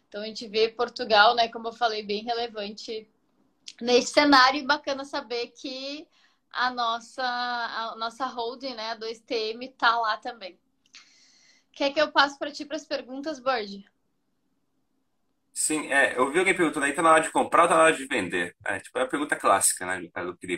Então 0.08 0.22
a 0.22 0.26
gente 0.26 0.46
vê 0.48 0.68
Portugal, 0.68 1.34
né, 1.34 1.48
como 1.48 1.68
eu 1.68 1.72
falei, 1.72 2.02
bem 2.02 2.22
relevante 2.22 3.08
nesse 3.80 4.12
cenário 4.12 4.60
e 4.60 4.66
bacana 4.66 5.04
saber 5.04 5.48
que 5.48 6.06
a 6.50 6.70
nossa 6.70 7.24
a 7.24 7.96
nossa 7.96 8.26
holding, 8.26 8.74
né, 8.74 8.92
a 8.92 8.96
2TM 8.96 9.68
tá 9.76 9.98
lá 9.98 10.16
também. 10.16 10.58
Quer 11.72 11.92
que 11.92 12.00
eu 12.00 12.12
passe 12.12 12.38
para 12.38 12.52
ti 12.52 12.64
para 12.64 12.76
as 12.76 12.86
perguntas, 12.86 13.40
Bird? 13.40 13.84
Sim, 15.56 15.86
é, 15.92 16.16
eu 16.18 16.30
vi 16.32 16.38
alguém 16.40 16.54
perguntando 16.56 16.84
aí, 16.84 16.92
tá 16.92 17.00
na 17.02 17.12
hora 17.12 17.22
de 17.22 17.30
comprar 17.30 17.62
ou 17.62 17.68
tá 17.68 17.76
na 17.76 17.82
hora 17.84 17.92
de 17.96 18.06
vender? 18.06 18.56
É, 18.66 18.80
tipo, 18.80 18.98
é 18.98 19.02
a 19.02 19.06
pergunta 19.08 19.36
clássica, 19.36 19.86
né, 19.86 20.00
do 20.00 20.08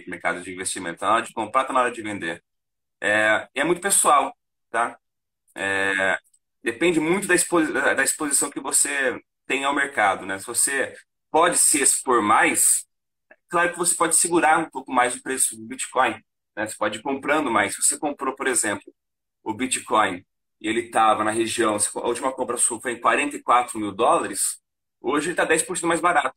mercado 0.08 0.40
de 0.42 0.52
investimento. 0.52 1.00
Tá 1.00 1.06
na 1.08 1.12
hora 1.16 1.22
de 1.26 1.32
comprar, 1.34 1.64
tá 1.64 1.72
na 1.72 1.80
hora 1.80 1.92
de 1.92 2.00
vender. 2.02 2.42
É, 3.00 3.48
é 3.54 3.64
muito 3.64 3.80
pessoal, 3.82 4.36
tá? 4.70 4.98
É, 5.56 6.18
depende 6.62 7.00
muito 7.00 7.28
da, 7.28 7.34
exposi 7.34 7.72
da 7.72 8.02
exposição 8.04 8.50
que 8.50 8.60
você 8.60 9.20
tem 9.46 9.64
ao 9.64 9.74
mercado, 9.74 10.26
né? 10.26 10.38
Se 10.38 10.46
você 10.46 10.94
pode 11.30 11.58
se 11.58 11.82
expor 11.82 12.22
mais, 12.22 12.86
claro 13.48 13.72
que 13.72 13.78
você 13.78 13.94
pode 13.94 14.16
segurar 14.16 14.58
um 14.58 14.70
pouco 14.70 14.92
mais 14.92 15.14
o 15.16 15.22
preço 15.22 15.56
do 15.56 15.64
Bitcoin, 15.66 16.12
né? 16.56 16.66
Você 16.66 16.76
pode 16.76 16.98
ir 16.98 17.02
comprando 17.02 17.50
mais. 17.50 17.74
Se 17.74 17.82
você 17.82 17.98
comprou, 17.98 18.34
por 18.34 18.46
exemplo, 18.46 18.92
o 19.42 19.54
Bitcoin 19.54 20.24
e 20.60 20.68
ele 20.68 20.82
estava 20.86 21.24
na 21.24 21.30
região, 21.30 21.76
a 21.96 22.08
última 22.08 22.32
compra 22.32 22.56
sua 22.56 22.80
foi 22.80 22.92
em 22.92 23.00
44 23.00 23.78
mil 23.78 23.92
dólares, 23.92 24.60
Hoje 25.08 25.30
está 25.30 25.46
10% 25.46 25.86
mais 25.86 26.00
barato, 26.00 26.34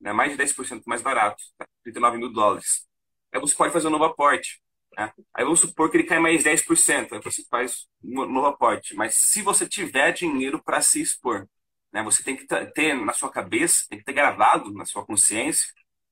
né? 0.00 0.12
mais 0.12 0.30
de 0.30 0.38
10% 0.38 0.84
mais 0.86 1.02
barato, 1.02 1.42
tá? 1.58 1.66
39 1.82 2.16
mil 2.16 2.32
dólares. 2.32 2.86
Aí 3.32 3.40
você 3.40 3.56
pode 3.56 3.72
fazer 3.72 3.88
um 3.88 3.90
novo 3.90 4.04
aporte. 4.04 4.62
Né? 4.96 5.12
Aí 5.34 5.42
vamos 5.42 5.58
supor 5.58 5.90
que 5.90 5.96
ele 5.96 6.04
cai 6.04 6.20
mais 6.20 6.44
10%, 6.44 7.12
aí 7.12 7.20
você 7.20 7.44
faz 7.50 7.88
um 8.04 8.24
novo 8.24 8.46
aporte. 8.46 8.94
Mas 8.94 9.16
se 9.16 9.42
você 9.42 9.68
tiver 9.68 10.12
dinheiro 10.12 10.62
para 10.62 10.80
se 10.80 11.02
expor, 11.02 11.48
né? 11.92 12.04
você 12.04 12.22
tem 12.22 12.36
que 12.36 12.46
ter 12.46 12.94
na 12.94 13.12
sua 13.12 13.32
cabeça, 13.32 13.84
tem 13.90 13.98
que 13.98 14.04
ter 14.04 14.12
gravado 14.12 14.72
na 14.72 14.84
sua 14.86 15.04
consciência 15.04 15.66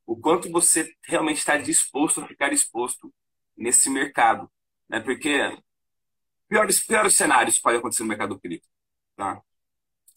o 0.05 0.17
quanto 0.17 0.51
você 0.51 0.93
realmente 1.05 1.39
está 1.39 1.57
disposto 1.57 2.21
a 2.21 2.27
ficar 2.27 2.53
exposto 2.53 3.15
nesse 3.57 3.89
mercado. 3.89 4.51
Né? 4.89 4.99
Porque 4.99 5.57
piores, 6.49 6.85
piores 6.85 7.15
cenários 7.15 7.61
podem 7.61 7.79
acontecer 7.79 8.03
no 8.03 8.09
mercado 8.09 8.41
cripto. 8.41 8.67
Tá? 9.15 9.41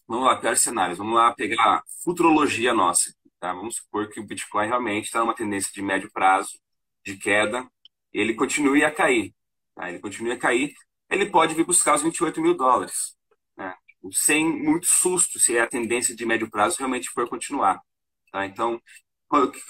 Vamos 0.07 0.25
lá, 0.25 0.35
piores 0.37 0.61
cenários. 0.61 0.97
Vamos 0.97 1.15
lá 1.15 1.33
pegar 1.33 1.83
futurologia 2.03 2.73
nossa. 2.73 3.13
Tá? 3.39 3.53
Vamos 3.53 3.77
supor 3.77 4.09
que 4.09 4.19
o 4.19 4.23
Bitcoin 4.25 4.67
realmente 4.67 5.05
está 5.05 5.19
numa 5.19 5.33
tendência 5.35 5.71
de 5.73 5.81
médio 5.81 6.11
prazo, 6.11 6.59
de 7.03 7.17
queda, 7.17 7.67
ele 8.13 8.33
continue 8.35 8.83
a 8.83 8.91
cair. 8.91 9.33
Tá? 9.75 9.89
Ele 9.89 9.99
continue 9.99 10.31
a 10.31 10.37
cair, 10.37 10.73
ele 11.09 11.25
pode 11.27 11.55
vir 11.55 11.65
buscar 11.65 11.95
os 11.95 12.03
28 12.03 12.39
mil 12.41 12.55
dólares. 12.55 13.15
Né? 13.57 13.73
Sem 14.11 14.45
muito 14.45 14.85
susto, 14.85 15.39
se 15.39 15.57
a 15.57 15.67
tendência 15.67 16.15
de 16.15 16.25
médio 16.25 16.49
prazo 16.49 16.77
realmente 16.77 17.09
for 17.09 17.27
continuar. 17.27 17.81
Tá? 18.31 18.45
Então, 18.45 18.81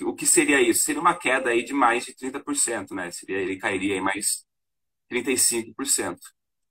o 0.01 0.13
que 0.13 0.25
seria 0.25 0.61
isso? 0.61 0.83
Seria 0.83 1.01
uma 1.01 1.15
queda 1.15 1.49
aí 1.49 1.63
de 1.63 1.73
mais 1.73 2.05
de 2.05 2.13
30%, 2.13 2.91
né? 2.91 3.09
Seria, 3.09 3.37
ele 3.39 3.57
cairia 3.57 3.95
em 3.95 4.01
mais 4.01 4.45
35%. 5.09 6.19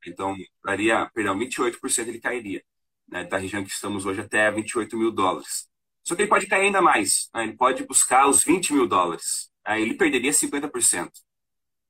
Então, 0.07 0.37
daria, 0.63 1.11
perdão, 1.15 1.37
28% 1.37 2.09
ele 2.09 2.21
cairia 2.21 2.63
né, 3.09 3.25
da 3.25 3.39
região 3.39 3.65
que 3.65 3.71
estamos 3.71 4.07
hoje 4.07 4.21
até 4.21 4.51
28 4.51 4.97
mil 4.97 5.11
dólares. 5.11 5.69
Só 6.03 6.15
que 6.15 6.23
ele 6.23 6.29
pode 6.29 6.47
cair 6.47 6.67
ainda 6.67 6.83
mais, 6.83 7.29
né, 7.35 7.45
ele 7.45 7.57
pode 7.57 7.85
buscar 7.87 8.29
os 8.29 8.45
20 8.45 8.73
mil 8.73 8.87
dólares, 8.87 9.51
aí 9.65 9.83
ele 9.83 9.95
perderia 9.95 10.33
50%. 10.33 11.11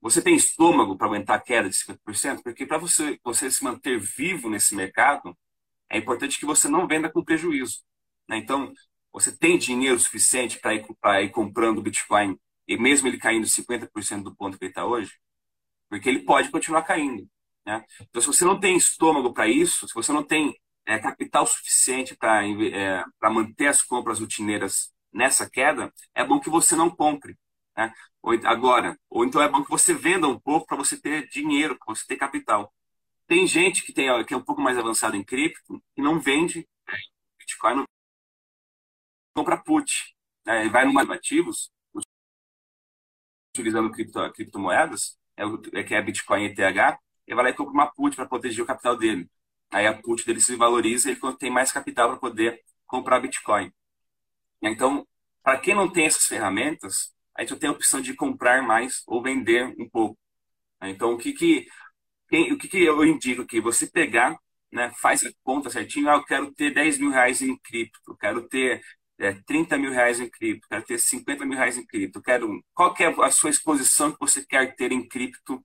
Você 0.01 0.21
tem 0.21 0.35
estômago 0.35 0.95
para 0.95 1.07
aguentar 1.07 1.37
a 1.37 1.41
queda 1.41 1.67
de 1.67 1.75
50%? 1.75 2.43
Porque 2.43 2.65
para 2.65 2.77
você, 2.77 3.19
você 3.23 3.49
se 3.49 3.63
manter 3.63 3.99
vivo 3.99 4.49
nesse 4.49 4.75
mercado, 4.75 5.35
é 5.89 5.97
importante 5.97 6.39
que 6.39 6.45
você 6.45 6.69
não 6.69 6.87
venda 6.87 7.09
com 7.09 7.23
prejuízo. 7.23 7.79
Né? 8.27 8.37
Então, 8.37 8.71
você 9.11 9.35
tem 9.35 9.57
dinheiro 9.57 9.99
suficiente 9.99 10.59
para 10.59 10.75
ir, 10.75 10.85
ir 11.23 11.29
comprando 11.29 11.81
Bitcoin, 11.81 12.37
e 12.67 12.77
mesmo 12.77 13.07
ele 13.07 13.17
caindo 13.17 13.47
50% 13.47 14.23
do 14.23 14.35
ponto 14.35 14.57
que 14.57 14.65
ele 14.65 14.71
está 14.71 14.85
hoje? 14.85 15.13
Porque 15.89 16.09
ele 16.09 16.19
pode 16.19 16.49
continuar 16.49 16.83
caindo. 16.83 17.27
Né? 17.65 17.83
Então, 18.01 18.21
se 18.21 18.27
você 18.27 18.45
não 18.45 18.59
tem 18.59 18.75
estômago 18.75 19.33
para 19.33 19.47
isso, 19.47 19.87
se 19.87 19.93
você 19.93 20.11
não 20.11 20.23
tem 20.23 20.55
é, 20.85 20.99
capital 20.99 21.45
suficiente 21.47 22.15
para 22.15 22.45
é, 22.47 23.03
manter 23.23 23.67
as 23.67 23.81
compras 23.81 24.19
rotineiras 24.19 24.93
nessa 25.11 25.49
queda, 25.49 25.93
é 26.13 26.23
bom 26.23 26.39
que 26.39 26.49
você 26.49 26.75
não 26.75 26.89
compre. 26.89 27.37
Né? 27.75 27.93
Ou, 28.21 28.33
agora, 28.45 28.97
ou 29.09 29.25
então 29.25 29.41
é 29.41 29.49
bom 29.49 29.63
que 29.63 29.69
você 29.69 29.93
venda 29.93 30.27
um 30.27 30.39
pouco 30.39 30.67
para 30.67 30.77
você 30.77 30.99
ter 30.99 31.27
dinheiro, 31.29 31.77
para 31.77 31.93
você 31.93 32.05
ter 32.05 32.17
capital. 32.17 32.73
Tem 33.27 33.47
gente 33.47 33.83
que, 33.83 33.93
tem, 33.93 34.23
que 34.25 34.33
é 34.33 34.37
um 34.37 34.43
pouco 34.43 34.61
mais 34.61 34.77
avançado 34.77 35.15
em 35.15 35.23
cripto 35.23 35.81
que 35.95 36.01
não 36.01 36.19
vende 36.19 36.67
é, 36.87 36.93
Bitcoin, 37.39 37.75
não 37.77 37.85
compra 39.33 39.57
put. 39.57 40.15
Né? 40.45 40.69
Vai 40.69 40.85
no 40.85 41.11
ativos, 41.11 41.71
utilizando 43.53 43.91
cripto, 43.91 44.31
criptomoedas, 44.33 45.17
é, 45.37 45.43
é 45.79 45.83
que 45.83 45.95
é 45.95 46.01
Bitcoin 46.01 46.45
ETH, 46.45 46.59
ele 47.27 47.35
vai 47.35 47.45
lá 47.45 47.49
e 47.49 47.53
compra 47.53 47.73
uma 47.73 47.91
put 47.91 48.15
para 48.15 48.27
proteger 48.27 48.63
o 48.63 48.67
capital 48.67 48.97
dele. 48.97 49.29
Aí 49.75 49.85
a 49.87 49.93
put 49.93 50.25
dele 50.25 50.39
se 50.39 50.55
valoriza 50.55 51.09
e 51.09 51.19
ele 51.21 51.37
tem 51.37 51.51
mais 51.51 51.69
capital 51.69 52.07
para 52.07 52.17
poder 52.17 52.63
comprar 52.87 53.19
Bitcoin. 53.19 53.73
Então, 54.61 55.05
para 55.43 55.59
quem 55.59 55.75
não 55.75 55.91
tem 55.91 56.05
essas 56.05 56.25
ferramentas, 56.25 57.13
a 57.35 57.41
gente 57.41 57.57
tem 57.57 57.69
a 57.69 57.73
opção 57.73 57.99
de 57.99 58.13
comprar 58.13 58.63
mais 58.63 59.03
ou 59.05 59.21
vender 59.21 59.65
um 59.77 59.89
pouco. 59.89 60.17
Então, 60.81 61.13
o 61.13 61.17
que, 61.17 61.33
que, 61.33 61.67
quem, 62.29 62.53
o 62.53 62.57
que, 62.57 62.69
que 62.69 62.77
eu 62.77 63.03
indico 63.03 63.41
aqui? 63.41 63.59
Você 63.59 63.85
pegar, 63.85 64.39
né, 64.71 64.93
faz 65.01 65.25
a 65.25 65.31
conta 65.43 65.69
certinho, 65.69 66.09
ah, 66.09 66.13
eu 66.15 66.23
quero 66.23 66.53
ter 66.53 66.73
10 66.73 66.97
mil 66.99 67.11
reais 67.11 67.41
em 67.41 67.57
cripto, 67.57 68.15
quero 68.15 68.47
ter 68.47 68.81
é, 69.19 69.33
30 69.45 69.77
mil 69.77 69.91
reais 69.91 70.21
em 70.21 70.29
cripto, 70.29 70.69
quero 70.69 70.85
ter 70.85 70.97
50 70.97 71.45
mil 71.45 71.57
reais 71.57 71.77
em 71.77 71.85
cripto, 71.85 72.21
quero, 72.21 72.63
qual 72.73 72.93
que 72.93 73.03
é 73.03 73.07
a 73.07 73.29
sua 73.29 73.49
exposição 73.49 74.13
que 74.13 74.19
você 74.21 74.45
quer 74.45 74.73
ter 74.77 74.93
em 74.93 75.05
cripto 75.05 75.61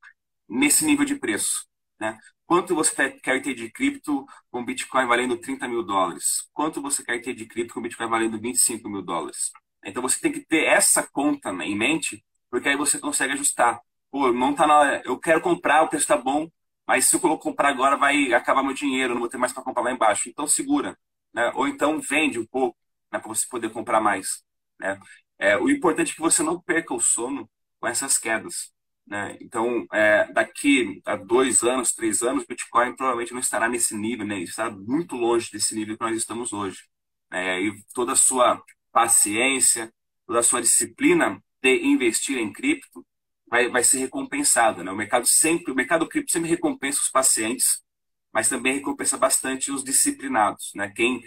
nesse 0.48 0.84
nível 0.84 1.04
de 1.04 1.14
preço? 1.14 1.64
Né? 2.00 2.18
Quanto 2.50 2.74
você 2.74 3.12
quer 3.12 3.40
ter 3.40 3.54
de 3.54 3.70
cripto 3.70 4.26
com 4.50 4.64
Bitcoin 4.64 5.06
valendo 5.06 5.36
30 5.36 5.68
mil 5.68 5.84
dólares? 5.84 6.48
Quanto 6.52 6.82
você 6.82 7.04
quer 7.04 7.20
ter 7.20 7.32
de 7.32 7.46
cripto 7.46 7.72
com 7.72 7.80
Bitcoin 7.80 8.08
valendo 8.08 8.40
25 8.40 8.88
mil 8.88 9.02
dólares? 9.02 9.52
Então 9.84 10.02
você 10.02 10.18
tem 10.20 10.32
que 10.32 10.40
ter 10.40 10.64
essa 10.64 11.00
conta 11.00 11.50
em 11.50 11.76
mente, 11.78 12.24
porque 12.50 12.68
aí 12.68 12.76
você 12.76 12.98
consegue 12.98 13.34
ajustar. 13.34 13.80
Pô, 14.10 14.32
não 14.32 14.52
tá 14.52 14.66
na, 14.66 15.00
eu 15.04 15.16
quero 15.16 15.40
comprar, 15.40 15.82
o 15.84 15.88
preço 15.88 16.02
está 16.02 16.16
bom, 16.16 16.50
mas 16.84 17.04
se 17.04 17.14
eu 17.14 17.38
comprar 17.38 17.68
agora 17.68 17.96
vai 17.96 18.32
acabar 18.32 18.64
meu 18.64 18.74
dinheiro, 18.74 19.14
não 19.14 19.20
vou 19.20 19.28
ter 19.28 19.38
mais 19.38 19.52
para 19.52 19.62
comprar 19.62 19.84
lá 19.84 19.92
embaixo. 19.92 20.28
Então 20.28 20.44
segura, 20.48 20.98
né? 21.32 21.52
Ou 21.54 21.68
então 21.68 22.00
vende 22.00 22.40
um 22.40 22.46
pouco, 22.46 22.76
né, 23.12 23.20
para 23.20 23.28
você 23.28 23.46
poder 23.48 23.70
comprar 23.70 24.00
mais. 24.00 24.42
Né? 24.76 24.98
É, 25.38 25.56
o 25.56 25.70
importante 25.70 26.10
é 26.10 26.14
que 26.16 26.20
você 26.20 26.42
não 26.42 26.60
perca 26.60 26.92
o 26.94 27.00
sono 27.00 27.48
com 27.78 27.86
essas 27.86 28.18
quedas. 28.18 28.72
Né? 29.10 29.36
Então, 29.40 29.84
é, 29.92 30.32
daqui 30.32 31.02
a 31.04 31.16
dois 31.16 31.64
anos, 31.64 31.92
três 31.92 32.22
anos, 32.22 32.46
Bitcoin 32.46 32.94
provavelmente 32.94 33.32
não 33.32 33.40
estará 33.40 33.68
nesse 33.68 33.96
nível, 33.96 34.24
né? 34.24 34.38
está 34.38 34.70
muito 34.70 35.16
longe 35.16 35.50
desse 35.50 35.74
nível 35.74 35.98
que 35.98 36.04
nós 36.04 36.16
estamos 36.16 36.52
hoje. 36.52 36.84
É, 37.32 37.60
e 37.60 37.82
toda 37.92 38.12
a 38.12 38.16
sua 38.16 38.62
paciência, 38.92 39.92
toda 40.24 40.38
a 40.38 40.42
sua 40.44 40.62
disciplina 40.62 41.42
de 41.60 41.84
investir 41.84 42.38
em 42.38 42.52
cripto 42.52 43.04
vai, 43.48 43.68
vai 43.68 43.82
ser 43.82 43.98
recompensada. 43.98 44.84
Né? 44.84 44.92
O 44.92 44.96
mercado 44.96 45.26
sempre, 45.26 45.72
o 45.72 45.74
mercado 45.74 46.08
cripto 46.08 46.30
sempre 46.30 46.48
recompensa 46.48 47.00
os 47.02 47.10
pacientes, 47.10 47.82
mas 48.32 48.48
também 48.48 48.74
recompensa 48.74 49.18
bastante 49.18 49.72
os 49.72 49.82
disciplinados. 49.82 50.70
Né? 50.76 50.88
Quem, 50.94 51.20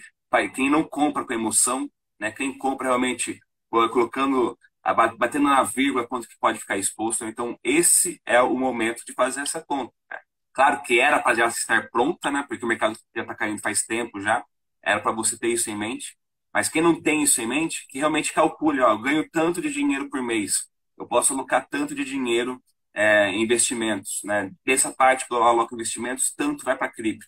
quem 0.55 0.69
não 0.69 0.85
compra 0.85 1.25
com 1.25 1.33
emoção, 1.33 1.89
né? 2.17 2.31
quem 2.31 2.57
compra 2.57 2.87
realmente 2.87 3.41
colocando 3.69 4.57
batendo 4.83 5.45
na 5.45 5.63
vírgula 5.63 6.07
quanto 6.07 6.27
que 6.27 6.37
pode 6.37 6.59
ficar 6.59 6.77
exposto. 6.77 7.25
Então, 7.25 7.57
esse 7.63 8.21
é 8.25 8.41
o 8.41 8.55
momento 8.55 9.03
de 9.05 9.13
fazer 9.13 9.41
essa 9.41 9.61
conta. 9.61 9.93
Né? 10.11 10.19
Claro 10.53 10.81
que 10.83 10.99
era 10.99 11.19
para 11.19 11.35
já 11.35 11.47
estar 11.47 11.89
pronta, 11.89 12.29
né? 12.29 12.43
porque 12.47 12.65
o 12.65 12.67
mercado 12.67 12.97
já 13.15 13.21
está 13.21 13.35
caindo 13.35 13.61
faz 13.61 13.83
tempo 13.83 14.19
já, 14.19 14.43
era 14.81 14.99
para 14.99 15.11
você 15.11 15.37
ter 15.37 15.49
isso 15.49 15.69
em 15.69 15.77
mente. 15.77 16.17
Mas 16.53 16.69
quem 16.69 16.81
não 16.81 17.01
tem 17.01 17.23
isso 17.23 17.41
em 17.41 17.47
mente, 17.47 17.87
que 17.87 17.97
realmente 17.97 18.33
calcule, 18.33 18.81
ó, 18.81 18.91
eu 18.91 18.99
ganho 18.99 19.29
tanto 19.31 19.61
de 19.61 19.71
dinheiro 19.71 20.09
por 20.09 20.21
mês, 20.21 20.69
eu 20.97 21.07
posso 21.07 21.33
alocar 21.33 21.67
tanto 21.67 21.95
de 21.95 22.03
dinheiro 22.05 22.61
é, 22.93 23.29
em 23.29 23.41
investimentos. 23.41 24.21
Né? 24.23 24.51
Dessa 24.65 24.91
parte 24.91 25.27
que 25.27 25.33
eu 25.33 25.41
aloco 25.43 25.73
investimentos, 25.73 26.33
tanto 26.35 26.63
vai 26.63 26.77
para 26.77 26.91
cripto. 26.91 27.25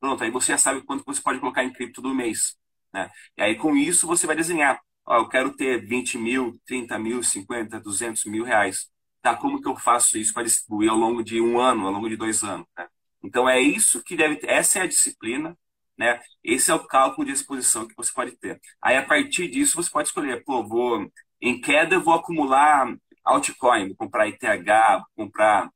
Pronto, 0.00 0.24
aí 0.24 0.30
você 0.30 0.52
já 0.52 0.58
sabe 0.58 0.82
quanto 0.82 1.04
você 1.04 1.20
pode 1.20 1.38
colocar 1.40 1.62
em 1.64 1.72
cripto 1.72 2.00
do 2.00 2.14
mês. 2.14 2.56
Né? 2.92 3.10
E 3.36 3.42
aí, 3.42 3.56
com 3.56 3.76
isso, 3.76 4.06
você 4.06 4.26
vai 4.26 4.36
desenhar 4.36 4.80
Ó, 5.06 5.16
eu 5.18 5.28
quero 5.28 5.54
ter 5.56 5.84
20 5.84 6.18
mil, 6.18 6.60
30 6.66 6.98
mil, 6.98 7.22
50, 7.22 7.80
200 7.80 8.24
mil 8.26 8.44
reais. 8.44 8.90
Tá, 9.20 9.36
como 9.36 9.60
que 9.60 9.68
eu 9.68 9.76
faço 9.76 10.18
isso 10.18 10.34
para 10.34 10.44
distribuir 10.44 10.90
ao 10.90 10.96
longo 10.96 11.22
de 11.22 11.40
um 11.40 11.60
ano, 11.60 11.86
ao 11.86 11.92
longo 11.92 12.08
de 12.08 12.16
dois 12.16 12.42
anos? 12.42 12.66
Né? 12.76 12.88
Então 13.22 13.48
é 13.48 13.60
isso 13.60 14.02
que 14.02 14.16
deve 14.16 14.36
ter, 14.36 14.48
essa 14.50 14.80
é 14.80 14.82
a 14.82 14.86
disciplina, 14.86 15.56
né? 15.96 16.20
Esse 16.42 16.70
é 16.70 16.74
o 16.74 16.86
cálculo 16.86 17.26
de 17.26 17.32
exposição 17.32 17.86
que 17.86 17.94
você 17.96 18.12
pode 18.12 18.32
ter. 18.38 18.60
Aí, 18.80 18.96
a 18.96 19.04
partir 19.04 19.48
disso, 19.48 19.76
você 19.76 19.90
pode 19.90 20.08
escolher, 20.08 20.42
pô, 20.44 20.66
vou, 20.66 21.10
em 21.40 21.60
queda, 21.60 21.94
eu 21.94 22.02
vou 22.02 22.14
acumular 22.14 22.96
altcoin, 23.24 23.88
vou 23.88 23.96
comprar 23.96 24.28
ETH, 24.28 24.40
vou 24.40 25.26
comprar 25.26 25.70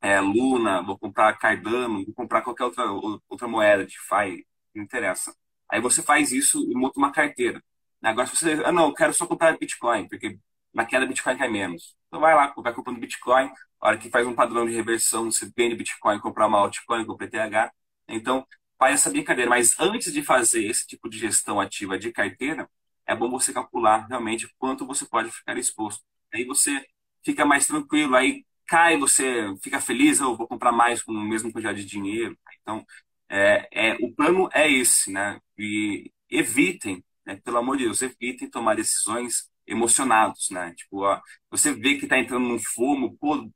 é, 0.00 0.20
Luna, 0.20 0.82
vou 0.82 0.98
comprar 0.98 1.36
Cardano, 1.38 2.04
vou 2.04 2.14
comprar 2.14 2.42
qualquer 2.42 2.64
outra, 2.64 2.84
outra 3.28 3.48
moeda, 3.48 3.84
DeFi, 3.84 4.46
não 4.74 4.84
interessa. 4.84 5.34
Aí 5.70 5.80
você 5.80 6.02
faz 6.02 6.32
isso 6.32 6.60
e 6.70 6.74
monta 6.74 6.98
uma 6.98 7.12
carteira. 7.12 7.62
Agora, 8.02 8.26
se 8.26 8.36
você, 8.36 8.62
ah, 8.64 8.72
não, 8.72 8.86
eu 8.88 8.94
quero 8.94 9.12
só 9.12 9.26
comprar 9.26 9.58
Bitcoin, 9.58 10.08
porque 10.08 10.38
na 10.72 10.84
queda 10.86 11.06
Bitcoin 11.06 11.36
cai 11.36 11.48
menos. 11.48 11.96
Então 12.08 12.20
vai 12.20 12.34
lá, 12.34 12.52
vai 12.56 12.72
comprando 12.72 13.00
Bitcoin, 13.00 13.50
a 13.80 13.88
hora 13.88 13.98
que 13.98 14.10
faz 14.10 14.26
um 14.26 14.34
padrão 14.34 14.66
de 14.66 14.72
reversão, 14.74 15.30
você 15.30 15.50
vende 15.56 15.74
Bitcoin, 15.76 16.18
comprar 16.20 16.46
uma 16.46 16.58
altcoin, 16.58 17.04
compra 17.04 17.26
ETH. 17.26 17.72
Então, 18.08 18.46
faz 18.78 18.94
essa 18.94 19.10
brincadeira. 19.10 19.50
Mas 19.50 19.78
antes 19.78 20.12
de 20.12 20.22
fazer 20.22 20.64
esse 20.64 20.86
tipo 20.86 21.08
de 21.08 21.18
gestão 21.18 21.60
ativa 21.60 21.98
de 21.98 22.12
carteira, 22.12 22.68
é 23.06 23.14
bom 23.14 23.30
você 23.30 23.52
calcular 23.52 24.06
realmente 24.08 24.48
quanto 24.58 24.86
você 24.86 25.04
pode 25.06 25.30
ficar 25.30 25.56
exposto. 25.58 26.02
Aí 26.32 26.44
você 26.44 26.84
fica 27.24 27.44
mais 27.44 27.66
tranquilo, 27.66 28.14
aí 28.16 28.44
cai, 28.66 28.96
você 28.98 29.46
fica 29.62 29.80
feliz, 29.80 30.20
eu 30.20 30.36
vou 30.36 30.46
comprar 30.46 30.72
mais 30.72 31.02
com 31.02 31.12
o 31.12 31.20
mesmo 31.28 31.52
quantidade 31.52 31.82
de 31.84 31.86
dinheiro. 31.90 32.38
Então, 32.62 32.84
é, 33.28 33.68
é, 33.92 33.96
o 34.00 34.14
plano 34.14 34.48
é 34.52 34.70
esse, 34.70 35.10
né? 35.12 35.40
E 35.56 36.10
evitem, 36.30 37.02
né, 37.28 37.36
pelo 37.44 37.58
amor 37.58 37.76
de 37.76 37.84
Deus, 37.84 38.00
evitem 38.02 38.50
tomar 38.50 38.76
decisões 38.76 39.50
emocionados, 39.66 40.50
né? 40.50 40.74
Tipo, 40.74 41.02
ó, 41.04 41.20
você 41.50 41.74
vê 41.74 41.96
que 41.98 42.04
está 42.04 42.18
entrando 42.18 42.48
num 42.48 42.58
fumo, 42.58 43.16
pô, 43.18 43.50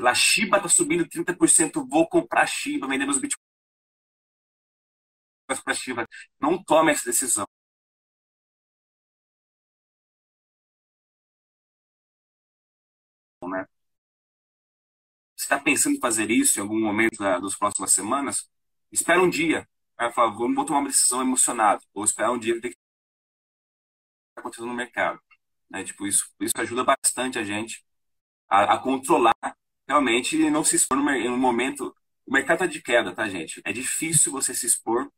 a 0.00 0.14
Shiba 0.14 0.58
está 0.58 0.68
subindo 0.68 1.08
30%, 1.08 1.86
vou 1.88 2.08
comprar 2.08 2.46
Shiba, 2.46 2.86
vender 2.88 3.04
meus 3.06 3.18
bitcoins 3.18 3.46
para 5.64 5.74
Shiba. 5.74 6.06
Não 6.40 6.62
tome 6.62 6.92
essa 6.92 7.04
decisão. 7.04 7.46
Né? 13.42 13.66
Você 15.36 15.44
está 15.44 15.58
pensando 15.58 15.96
em 15.96 16.00
fazer 16.00 16.30
isso 16.30 16.58
em 16.58 16.62
algum 16.62 16.80
momento 16.80 17.18
da, 17.18 17.38
das 17.38 17.56
próximas 17.56 17.92
semanas? 17.92 18.50
Espera 18.90 19.22
um 19.22 19.30
dia. 19.30 19.68
Vai 19.96 20.12
falar, 20.12 20.30
vamos 20.30 20.66
tomar 20.66 20.80
uma 20.80 20.88
decisão 20.88 21.22
emocionada. 21.22 21.82
Ou 21.94 22.04
esperar 22.04 22.32
um 22.32 22.38
dia 22.38 22.54
ver 22.60 22.68
o 22.68 22.70
que 22.70 22.76
acontecendo 24.36 24.68
no 24.68 24.74
mercado. 24.74 25.20
Né? 25.70 25.84
Tipo, 25.84 26.06
isso, 26.06 26.26
isso 26.40 26.54
ajuda 26.58 26.84
bastante 26.84 27.38
a 27.38 27.44
gente 27.44 27.84
a, 28.48 28.74
a 28.74 28.78
controlar 28.78 29.34
realmente 29.88 30.36
e 30.36 30.50
não 30.50 30.64
se 30.64 30.76
expor 30.76 30.98
um 30.98 31.36
momento. 31.36 31.94
O 32.26 32.32
mercado 32.32 32.64
está 32.64 32.66
de 32.66 32.82
queda, 32.82 33.14
tá, 33.14 33.28
gente? 33.28 33.60
É 33.64 33.72
difícil 33.72 34.32
você 34.32 34.54
se 34.54 34.66
expor, 34.66 35.10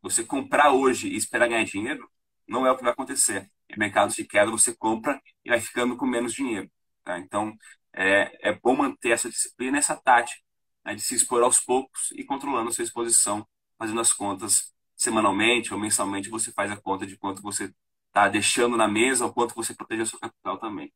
você 0.00 0.24
comprar 0.24 0.72
hoje 0.72 1.08
e 1.08 1.16
esperar 1.16 1.48
ganhar 1.48 1.64
dinheiro, 1.64 2.08
não 2.46 2.66
é 2.66 2.70
o 2.70 2.76
que 2.76 2.82
vai 2.82 2.92
acontecer. 2.92 3.50
Em 3.68 3.78
mercados 3.78 4.14
de 4.14 4.24
queda, 4.24 4.50
você 4.50 4.74
compra 4.74 5.20
e 5.44 5.50
vai 5.50 5.60
ficando 5.60 5.96
com 5.96 6.06
menos 6.06 6.32
dinheiro. 6.32 6.70
Tá? 7.02 7.18
Então, 7.18 7.56
é, 7.92 8.50
é 8.50 8.52
bom 8.52 8.76
manter 8.76 9.10
essa 9.10 9.28
disciplina, 9.28 9.78
essa 9.78 9.96
tática, 9.96 10.40
né, 10.84 10.94
de 10.94 11.02
se 11.02 11.14
expor 11.14 11.42
aos 11.42 11.60
poucos 11.60 12.10
e 12.12 12.24
controlando 12.24 12.68
a 12.68 12.72
sua 12.72 12.84
exposição, 12.84 13.46
fazendo 13.78 14.00
as 14.00 14.12
contas 14.12 14.72
semanalmente 14.96 15.72
ou 15.72 15.80
mensalmente, 15.80 16.28
você 16.28 16.52
faz 16.52 16.70
a 16.70 16.76
conta 16.76 17.06
de 17.06 17.16
quanto 17.16 17.42
você 17.42 17.72
está 18.14 18.28
deixando 18.28 18.76
na 18.76 18.86
mesa, 18.86 19.26
o 19.26 19.32
quanto 19.32 19.56
você 19.56 19.74
protege 19.74 20.02
o 20.02 20.06
seu 20.06 20.20
capital 20.20 20.56
também. 20.58 20.92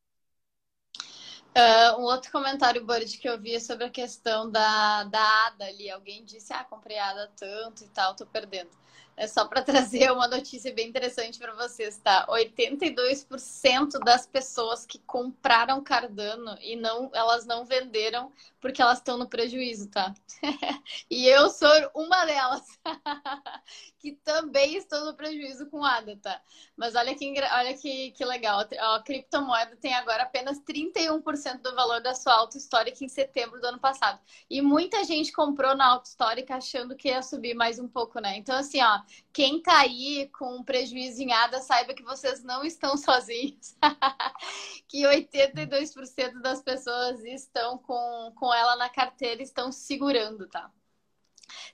Uh, 1.48 2.00
um 2.00 2.04
outro 2.04 2.30
comentário, 2.30 2.84
Boris, 2.86 3.16
que 3.16 3.28
eu 3.28 3.40
vi 3.40 3.56
é 3.56 3.60
sobre 3.60 3.84
a 3.84 3.90
questão 3.90 4.48
da, 4.48 5.02
da 5.02 5.46
ADA 5.46 5.64
ali. 5.64 5.90
Alguém 5.90 6.24
disse, 6.24 6.52
ah, 6.52 6.62
comprei 6.62 6.96
a 6.96 7.10
ADA 7.10 7.32
tanto 7.36 7.82
e 7.82 7.88
tal, 7.88 8.14
tô 8.14 8.24
perdendo. 8.24 8.70
É 9.18 9.26
só 9.26 9.46
para 9.46 9.62
trazer 9.62 10.12
uma 10.12 10.28
notícia 10.28 10.72
bem 10.72 10.88
interessante 10.88 11.38
para 11.38 11.52
vocês, 11.54 11.98
tá? 11.98 12.26
82% 12.28 13.98
das 14.04 14.26
pessoas 14.26 14.86
que 14.86 14.98
compraram 15.00 15.82
Cardano 15.82 16.56
e 16.60 16.76
não, 16.76 17.10
elas 17.12 17.44
não 17.44 17.64
venderam 17.64 18.32
porque 18.60 18.80
elas 18.80 18.98
estão 18.98 19.18
no 19.18 19.28
prejuízo, 19.28 19.88
tá? 19.90 20.14
e 21.10 21.26
eu 21.26 21.50
sou 21.50 21.68
uma 21.94 22.24
delas 22.24 22.62
que 23.98 24.12
também 24.12 24.76
estou 24.76 25.04
no 25.04 25.14
prejuízo 25.14 25.66
com 25.66 25.84
ADA, 25.84 26.16
tá? 26.22 26.40
Mas 26.76 26.94
olha 26.94 27.14
que, 27.14 27.34
olha 27.52 27.76
que, 27.76 28.12
que 28.12 28.24
legal, 28.24 28.60
a 28.60 29.02
criptomoeda 29.02 29.76
tem 29.76 29.94
agora 29.94 30.22
apenas 30.22 30.60
31% 30.60 31.60
do 31.60 31.74
valor 31.74 32.00
da 32.00 32.14
sua 32.14 32.34
auto 32.34 32.56
histórica 32.56 33.04
em 33.04 33.08
setembro 33.08 33.60
do 33.60 33.66
ano 33.66 33.78
passado. 33.78 34.20
E 34.48 34.62
muita 34.62 35.02
gente 35.04 35.32
comprou 35.32 35.76
na 35.76 35.86
auto 35.86 36.06
histórica 36.06 36.56
achando 36.56 36.96
que 36.96 37.08
ia 37.08 37.22
subir 37.22 37.54
mais 37.54 37.78
um 37.78 37.88
pouco, 37.88 38.20
né? 38.20 38.36
Então 38.36 38.56
assim, 38.56 38.80
ó, 38.82 38.87
quem 39.32 39.60
tá 39.62 39.78
aí 39.78 40.28
com 40.38 40.62
prejuízo 40.62 41.22
em 41.22 41.32
ADA, 41.32 41.60
saiba 41.60 41.94
que 41.94 42.02
vocês 42.02 42.42
não 42.42 42.64
estão 42.64 42.96
sozinhos. 42.98 43.76
que 44.88 45.02
82% 45.02 46.40
das 46.40 46.62
pessoas 46.62 47.24
estão 47.24 47.78
com, 47.78 48.32
com 48.36 48.52
ela 48.52 48.76
na 48.76 48.88
carteira, 48.88 49.42
estão 49.42 49.70
segurando, 49.70 50.48
tá? 50.48 50.70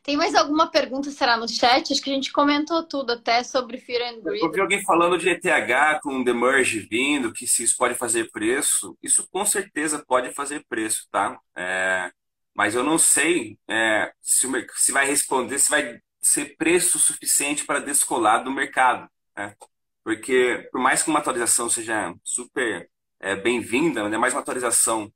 Tem 0.02 0.16
mais 0.16 0.34
alguma 0.34 0.70
pergunta, 0.70 1.10
será 1.10 1.36
no 1.36 1.48
chat? 1.48 1.92
Acho 1.92 2.02
que 2.02 2.10
a 2.10 2.14
gente 2.14 2.32
comentou 2.32 2.82
tudo 2.82 3.12
até 3.12 3.42
sobre 3.42 3.78
Fear 3.78 4.14
and 4.14 4.20
Greed. 4.20 4.40
Eu 4.40 4.46
ouvi 4.46 4.60
alguém 4.60 4.82
falando 4.82 5.18
de 5.18 5.28
ETH 5.28 6.00
com 6.02 6.22
The 6.22 6.32
Merge 6.32 6.80
vindo, 6.80 7.32
que 7.32 7.46
se 7.46 7.64
isso 7.64 7.76
pode 7.76 7.94
fazer 7.94 8.30
preço. 8.30 8.96
Isso 9.02 9.26
com 9.30 9.44
certeza 9.44 10.04
pode 10.06 10.32
fazer 10.32 10.64
preço, 10.68 11.08
tá? 11.10 11.38
É, 11.56 12.10
mas 12.54 12.74
eu 12.74 12.84
não 12.84 12.98
sei 12.98 13.58
é, 13.68 14.12
se, 14.20 14.46
se 14.76 14.92
vai 14.92 15.06
responder, 15.06 15.58
se 15.58 15.70
vai 15.70 15.98
ser 16.24 16.56
preço 16.56 16.98
suficiente 16.98 17.64
para 17.64 17.80
descolar 17.80 18.38
do 18.38 18.50
mercado. 18.50 19.08
Né? 19.36 19.54
Porque, 20.02 20.68
por 20.72 20.80
mais 20.80 21.02
que 21.02 21.10
uma 21.10 21.18
atualização 21.18 21.68
seja 21.68 22.14
super 22.24 22.90
é, 23.20 23.36
bem-vinda, 23.36 24.02
ainda 24.02 24.18
mais 24.18 24.34
uma 24.34 24.40
atualização 24.40 25.12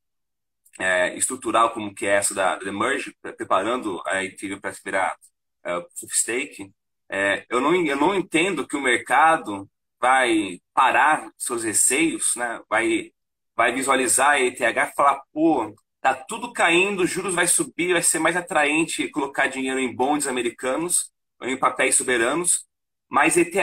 é, 0.79 1.17
estrutural 1.17 1.73
como 1.73 1.95
que 1.95 2.07
é 2.07 2.11
essa 2.11 2.35
da, 2.35 2.57
da 2.57 2.73
Merge, 2.73 3.15
preparando 3.21 4.03
a 4.07 4.23
Ethereum 4.25 4.61
para 4.61 4.75
virar 4.85 5.17
é, 5.65 5.81
Proof 5.81 6.15
Stake, 6.15 6.73
é, 7.09 7.47
eu, 7.49 7.61
não, 7.61 7.75
eu 7.75 7.97
não 7.97 8.15
entendo 8.15 8.67
que 8.67 8.77
o 8.77 8.83
mercado 8.83 9.69
vai 10.01 10.61
parar 10.75 11.31
seus 11.37 11.65
receios, 11.65 12.37
né? 12.37 12.61
vai, 12.69 13.13
vai 13.57 13.73
visualizar 13.73 14.31
a 14.33 14.41
ETH 14.41 14.61
e 14.61 14.95
falar, 14.95 15.23
pô, 15.33 15.75
Tá 16.01 16.15
tudo 16.15 16.53
caindo, 16.53 17.07
juros 17.07 17.35
vai 17.35 17.47
subir, 17.47 17.93
vai 17.93 18.03
ser 18.03 18.19
mais 18.19 18.37
atraente 18.37 19.09
colocar 19.09 19.49
dinheiro 19.49 19.81
em 19.81 19.95
bonds 19.95 20.27
americanos 20.27 21.13
em 21.43 21.57
papéis 21.57 21.97
soberanos, 21.97 22.67
mas 23.09 23.37
ETH 23.37 23.55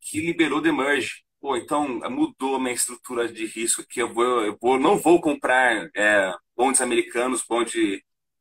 que 0.00 0.20
liberou 0.20 0.62
the 0.62 0.72
merge. 0.72 1.22
Pô, 1.40 1.56
então 1.56 2.00
mudou 2.10 2.56
a 2.56 2.60
minha 2.60 2.72
estrutura 2.72 3.28
de 3.28 3.46
risco 3.46 3.82
aqui. 3.82 4.00
Eu, 4.00 4.12
vou, 4.12 4.44
eu 4.44 4.56
vou, 4.60 4.78
não 4.78 4.96
vou 4.96 5.20
comprar 5.20 5.90
é, 5.96 6.32
bonds 6.56 6.80
americanos, 6.80 7.42
bonds, 7.42 7.72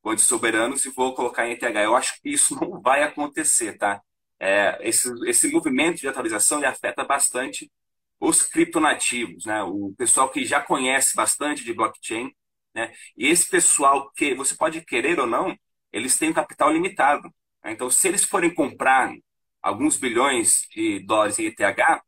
bonds 0.03 0.23
soberanos 0.23 0.85
e 0.85 0.89
vou 0.91 1.13
colocar 1.15 1.47
em 1.47 1.53
ETH. 1.53 1.63
Eu 1.63 1.95
acho 1.95 2.21
que 2.21 2.29
isso 2.29 2.55
não 2.61 2.79
vai 2.81 3.03
acontecer, 3.03 3.77
tá? 3.77 4.01
É, 4.39 4.77
esse, 4.87 5.09
esse 5.27 5.51
movimento 5.51 5.99
de 5.99 6.07
atualização 6.07 6.63
afeta 6.65 7.03
bastante 7.03 7.71
os 8.19 8.43
criptonativos, 8.43 9.45
né? 9.45 9.63
O 9.63 9.93
pessoal 9.97 10.29
que 10.29 10.45
já 10.45 10.61
conhece 10.61 11.15
bastante 11.15 11.63
de 11.63 11.73
blockchain 11.73 12.31
né? 12.73 12.93
E 13.17 13.27
esse 13.27 13.49
pessoal, 13.49 14.11
que 14.11 14.33
você 14.35 14.55
pode 14.55 14.81
querer 14.81 15.19
ou 15.19 15.27
não, 15.27 15.57
eles 15.91 16.17
têm 16.17 16.29
um 16.29 16.33
capital 16.33 16.71
limitado. 16.71 17.27
Né? 17.63 17.71
Então, 17.73 17.89
se 17.89 18.07
eles 18.07 18.23
forem 18.23 18.53
comprar 18.53 19.13
alguns 19.61 19.97
bilhões 19.97 20.67
de 20.71 20.99
dólares 20.99 21.37
em 21.39 21.45
ETH, 21.45 22.01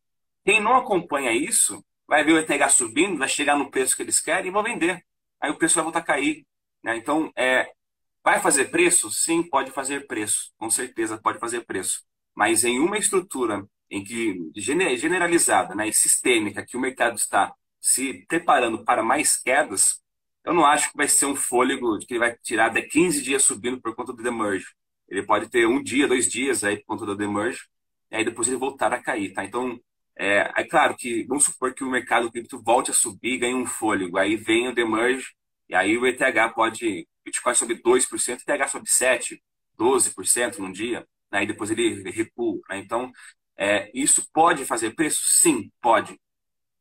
quem 0.45 0.60
não 0.60 0.76
acompanha 0.76 1.32
isso 1.32 1.84
vai 2.08 2.23
ver 2.23 2.34
o 2.34 2.38
ETH 2.38 2.69
subindo, 2.69 3.17
vai 3.17 3.28
chegar 3.28 3.58
no 3.58 3.69
preço 3.69 3.95
que 3.95 4.04
eles 4.04 4.19
querem 4.19 4.47
e 4.47 4.52
vão 4.52 4.63
vender. 4.63 5.04
Aí 5.41 5.52
o 5.52 5.58
preço 5.58 5.76
vai 5.76 5.84
voltar 5.84 5.99
a 5.99 6.04
cair. 6.04 6.45
Né? 6.84 6.97
Então, 6.97 7.32
é, 7.36 7.71
vai 8.23 8.41
fazer 8.41 8.65
preço? 8.65 9.12
Sim, 9.12 9.43
pode 9.43 9.71
fazer 9.71 10.08
preço. 10.08 10.52
Com 10.58 10.69
certeza 10.69 11.17
pode 11.17 11.39
fazer 11.39 11.65
preço. 11.65 12.04
Mas 12.36 12.63
em 12.63 12.80
uma 12.80 12.97
estrutura 12.97 13.65
em 13.89 14.04
que 14.04 14.52
generalizada 14.56 15.76
né, 15.76 15.88
e 15.88 15.93
sistêmica 15.93 16.65
que 16.65 16.76
o 16.76 16.80
mercado 16.80 17.15
está 17.15 17.54
se 17.80 18.26
preparando 18.28 18.84
para 18.84 19.04
mais 19.04 19.38
quedas, 19.38 20.02
eu 20.43 20.53
não 20.53 20.65
acho 20.65 20.91
que 20.91 20.97
vai 20.97 21.08
ser 21.08 21.25
um 21.25 21.36
fôlego 21.36 21.97
que 21.99 22.13
ele 22.13 22.19
vai 22.19 22.36
tirar 22.38 22.69
de 22.69 22.82
15 22.84 23.21
dias 23.21 23.43
subindo 23.43 23.82
por 23.82 23.95
conta 23.95 24.13
do 24.13 24.21
demerge. 24.21 24.65
Ele 25.08 25.23
pode 25.23 25.49
ter 25.49 25.67
um 25.67 25.82
dia, 25.82 26.08
dois 26.08 26.29
dias 26.29 26.63
aí 26.63 26.77
por 26.77 26.86
conta 26.86 27.06
do 27.06 27.15
demerge, 27.15 27.62
e 28.12 28.15
aí 28.17 28.25
depois 28.25 28.47
ele 28.47 28.58
voltar 28.58 28.93
a 28.93 29.01
cair, 29.01 29.34
tá? 29.34 29.43
Então, 29.43 29.79
é, 30.17 30.51
é 30.56 30.63
claro 30.65 30.95
que, 30.97 31.23
vamos 31.25 31.45
supor 31.45 31.73
que 31.73 31.84
o 31.84 31.89
mercado 31.89 32.32
cripto 32.32 32.62
volte 32.62 32.91
a 32.91 32.93
subir, 32.93 33.38
ganhe 33.39 33.56
um 33.56 33.65
fôlego, 33.65 34.17
aí 34.17 34.36
vem 34.36 34.67
o 34.67 34.75
demerge, 34.75 35.27
e 35.69 35.75
aí 35.75 35.97
o 35.97 36.06
ETH 36.06 36.19
pode, 36.56 37.08
Bitcoin 37.25 37.56
sobe 37.56 37.75
2%, 37.82 38.41
ETH 38.47 38.69
sobe 38.69 38.88
7%, 38.88 39.39
12% 39.77 40.60
num 40.60 40.71
dia, 40.71 41.01
né? 41.32 41.39
aí 41.39 41.47
depois 41.47 41.71
ele, 41.71 41.84
ele 41.86 42.12
recua. 42.12 42.60
Né? 42.69 42.77
Então, 42.79 43.12
é, 43.58 43.91
isso 43.93 44.27
pode 44.34 44.65
fazer 44.65 44.95
preço? 44.95 45.21
Sim, 45.27 45.71
pode 45.82 46.17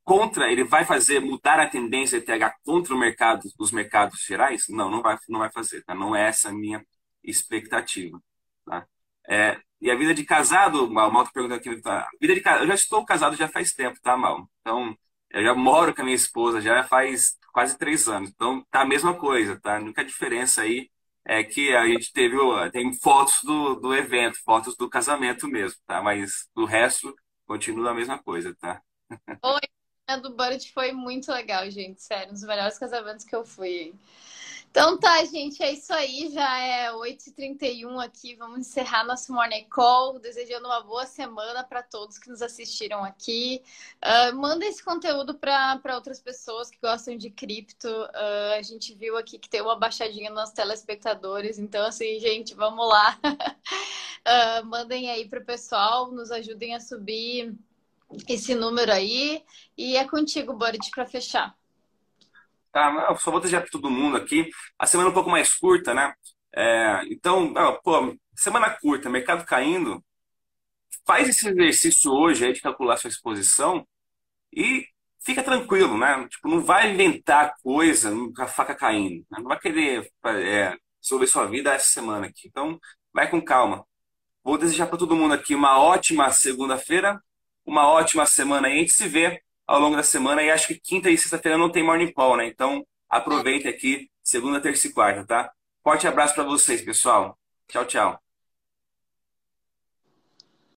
contra, 0.05 0.51
ele 0.51 0.65
vai 0.65 0.85
fazer 0.85 1.21
mudar 1.21 1.61
a 1.61 1.69
tendência 1.69 2.21
de 2.21 2.27
TH 2.27 2.55
contra 2.65 2.95
o 2.95 2.99
mercado, 2.99 3.43
os 3.59 3.73
mercados 3.73 4.21
gerais? 4.27 4.65
Não, 4.69 4.91
não 4.91 5.03
vai, 5.03 5.17
não 5.29 5.41
vai 5.41 5.51
fazer, 5.53 5.83
tá? 5.85 5.95
Não 5.95 6.15
é 6.17 6.29
essa 6.29 6.49
a 6.51 6.53
minha 6.53 6.85
expectativa, 7.23 8.21
tá? 8.67 8.87
É, 9.29 9.59
E 9.81 9.91
a 9.91 9.95
vida 9.97 10.15
de 10.15 10.25
casado, 10.25 10.91
Mal, 10.91 11.11
Mal 11.11 11.27
perguntando 11.33 11.59
aqui, 11.61 11.81
tá? 11.81 12.09
Vida 12.21 12.35
de 12.35 12.43
eu 12.62 12.67
já 12.67 12.75
estou 12.75 13.05
casado 13.05 13.37
já 13.37 13.49
faz 13.49 13.73
tempo, 13.73 13.99
tá, 14.03 14.17
Mal? 14.17 14.49
Então, 14.61 14.97
eu 15.31 15.43
já 15.43 15.55
moro 15.55 15.95
com 15.95 16.03
a 16.03 16.05
minha 16.05 16.17
esposa 16.17 16.61
já 16.61 16.85
faz 16.85 17.37
quase 17.53 17.77
três 17.79 18.09
anos. 18.09 18.31
Então, 18.31 18.65
tá 18.71 18.83
a 18.83 18.85
mesma 18.87 19.15
coisa, 19.19 19.59
tá? 19.61 19.77
A 19.77 19.81
única 19.81 20.05
diferença 20.05 20.62
aí 20.62 20.91
é 21.25 21.43
que 21.45 21.75
a 21.75 21.87
gente 21.87 22.12
teve, 22.12 22.37
tem 22.73 22.93
fotos 23.01 23.41
do, 23.45 23.75
do 23.77 23.95
evento, 23.95 24.38
fotos 24.45 24.77
do 24.77 24.88
casamento 24.88 25.47
mesmo, 25.49 25.79
tá? 25.87 26.03
Mas 26.03 26.49
do 26.55 26.65
resto, 26.65 27.15
continua 27.47 27.91
a 27.91 27.95
mesma 27.95 28.19
coisa, 28.23 28.55
tá? 28.61 28.81
Oi, 29.43 29.61
a 30.07 30.17
do 30.17 30.31
Budget 30.31 30.73
foi 30.73 30.93
muito 30.93 31.31
legal, 31.33 31.69
gente. 31.71 32.03
Sério, 32.03 32.31
um 32.31 32.35
dos 32.35 32.43
melhores 32.43 32.79
casamentos 32.79 33.25
que 33.25 33.35
eu 33.35 33.45
fui. 33.45 33.95
Então 34.71 34.99
tá, 34.99 35.23
gente, 35.27 35.62
é 35.62 35.71
isso 35.73 35.93
aí. 35.93 36.31
Já 36.33 36.59
é 36.59 36.91
8h31 36.93 38.03
aqui. 38.03 38.35
Vamos 38.37 38.61
encerrar 38.61 39.05
nosso 39.05 39.33
Morning 39.33 39.65
Call. 39.69 40.19
Desejando 40.19 40.67
uma 40.67 40.81
boa 40.81 41.05
semana 41.05 41.62
para 41.62 41.83
todos 41.83 42.19
que 42.19 42.31
nos 42.31 42.41
assistiram 42.41 43.05
aqui. 43.05 43.62
Uh, 44.03 44.35
manda 44.35 44.65
esse 44.65 44.83
conteúdo 44.83 45.35
para 45.35 45.95
outras 45.95 46.21
pessoas 46.21 46.71
que 46.71 46.79
gostam 46.81 47.17
de 47.19 47.29
cripto. 47.29 47.87
Uh, 47.87 48.55
a 48.59 48.62
gente 48.62 48.95
viu 48.95 49.19
aqui 49.19 49.38
que 49.38 49.49
tem 49.49 49.61
uma 49.61 49.77
baixadinha 49.77 50.31
nos 50.31 50.51
telespectadores. 50.51 51.59
Então, 51.59 51.85
assim, 51.87 52.19
gente, 52.19 52.55
vamos 52.55 52.88
lá. 52.88 53.19
uh, 53.23 54.65
mandem 54.67 55.11
aí 55.11 55.29
para 55.29 55.41
o 55.41 55.45
pessoal, 55.45 56.11
nos 56.11 56.31
ajudem 56.31 56.75
a 56.75 56.81
subir 56.81 57.55
esse 58.29 58.55
número 58.55 58.92
aí. 58.92 59.42
E 59.77 59.96
é 59.96 60.07
contigo, 60.07 60.53
Borit, 60.55 60.90
para 60.90 61.07
fechar. 61.07 61.55
Tá, 62.72 63.07
eu 63.11 63.16
só 63.16 63.31
vou 63.31 63.40
desejar 63.40 63.61
para 63.61 63.70
todo 63.70 63.90
mundo 63.90 64.16
aqui. 64.16 64.48
A 64.79 64.87
semana 64.87 65.09
é 65.09 65.11
um 65.11 65.14
pouco 65.14 65.31
mais 65.31 65.55
curta, 65.55 65.92
né? 65.92 66.14
É, 66.55 67.03
então, 67.11 67.53
pô, 67.83 68.16
semana 68.35 68.70
curta, 68.70 69.11
mercado 69.11 69.44
caindo. 69.44 70.03
Faz 71.07 71.29
esse 71.29 71.48
exercício 71.48 72.11
hoje 72.12 72.44
aí 72.46 72.53
de 72.53 72.61
calcular 72.61 72.96
sua 72.96 73.11
exposição 73.11 73.87
e 74.53 74.87
fica 75.25 75.42
tranquilo, 75.42 75.98
né? 75.98 76.27
Tipo, 76.29 76.48
não 76.48 76.61
vai 76.62 76.92
inventar 76.92 77.55
coisa 77.62 78.11
com 78.11 78.42
a 78.42 78.46
faca 78.46 78.75
caindo. 78.75 79.25
Né? 79.31 79.38
Não 79.38 79.44
vai 79.48 79.59
querer 79.59 80.11
é, 80.25 80.77
resolver 81.03 81.27
sua 81.27 81.46
vida 81.46 81.72
essa 81.72 81.88
semana 81.88 82.27
aqui. 82.27 82.48
Então, 82.48 82.79
vai 83.12 83.29
com 83.31 83.42
calma. 83.42 83.85
Vou 84.44 84.59
desejar 84.59 84.87
para 84.87 84.98
todo 84.98 85.16
mundo 85.16 85.35
aqui 85.35 85.55
uma 85.55 85.79
ótima 85.79 86.31
segunda-feira, 86.33 87.22
uma 87.64 87.88
ótima 87.88 88.27
semana 88.27 88.68
aí. 88.68 88.75
A 88.75 88.79
gente 88.79 88.92
se 88.92 89.09
vê 89.09 89.42
ao 89.66 89.81
longo 89.81 89.96
da 89.96 90.03
semana. 90.03 90.42
E 90.42 90.51
acho 90.51 90.68
que 90.68 90.75
quinta 90.79 91.11
e 91.11 91.18
sexta-feira 91.18 91.59
não 91.59 91.70
tem 91.70 91.83
Morning 91.83 92.12
Call, 92.12 92.37
né? 92.37 92.46
Então 92.46 92.87
aproveita 93.09 93.68
aqui, 93.68 94.11
segunda, 94.22 94.61
terça 94.61 94.87
e 94.87 94.92
quarta, 94.92 95.25
tá? 95.27 95.53
Forte 95.83 96.07
abraço 96.07 96.35
para 96.35 96.44
vocês, 96.44 96.83
pessoal. 96.83 97.38
Tchau, 97.68 97.85
tchau. 97.85 98.32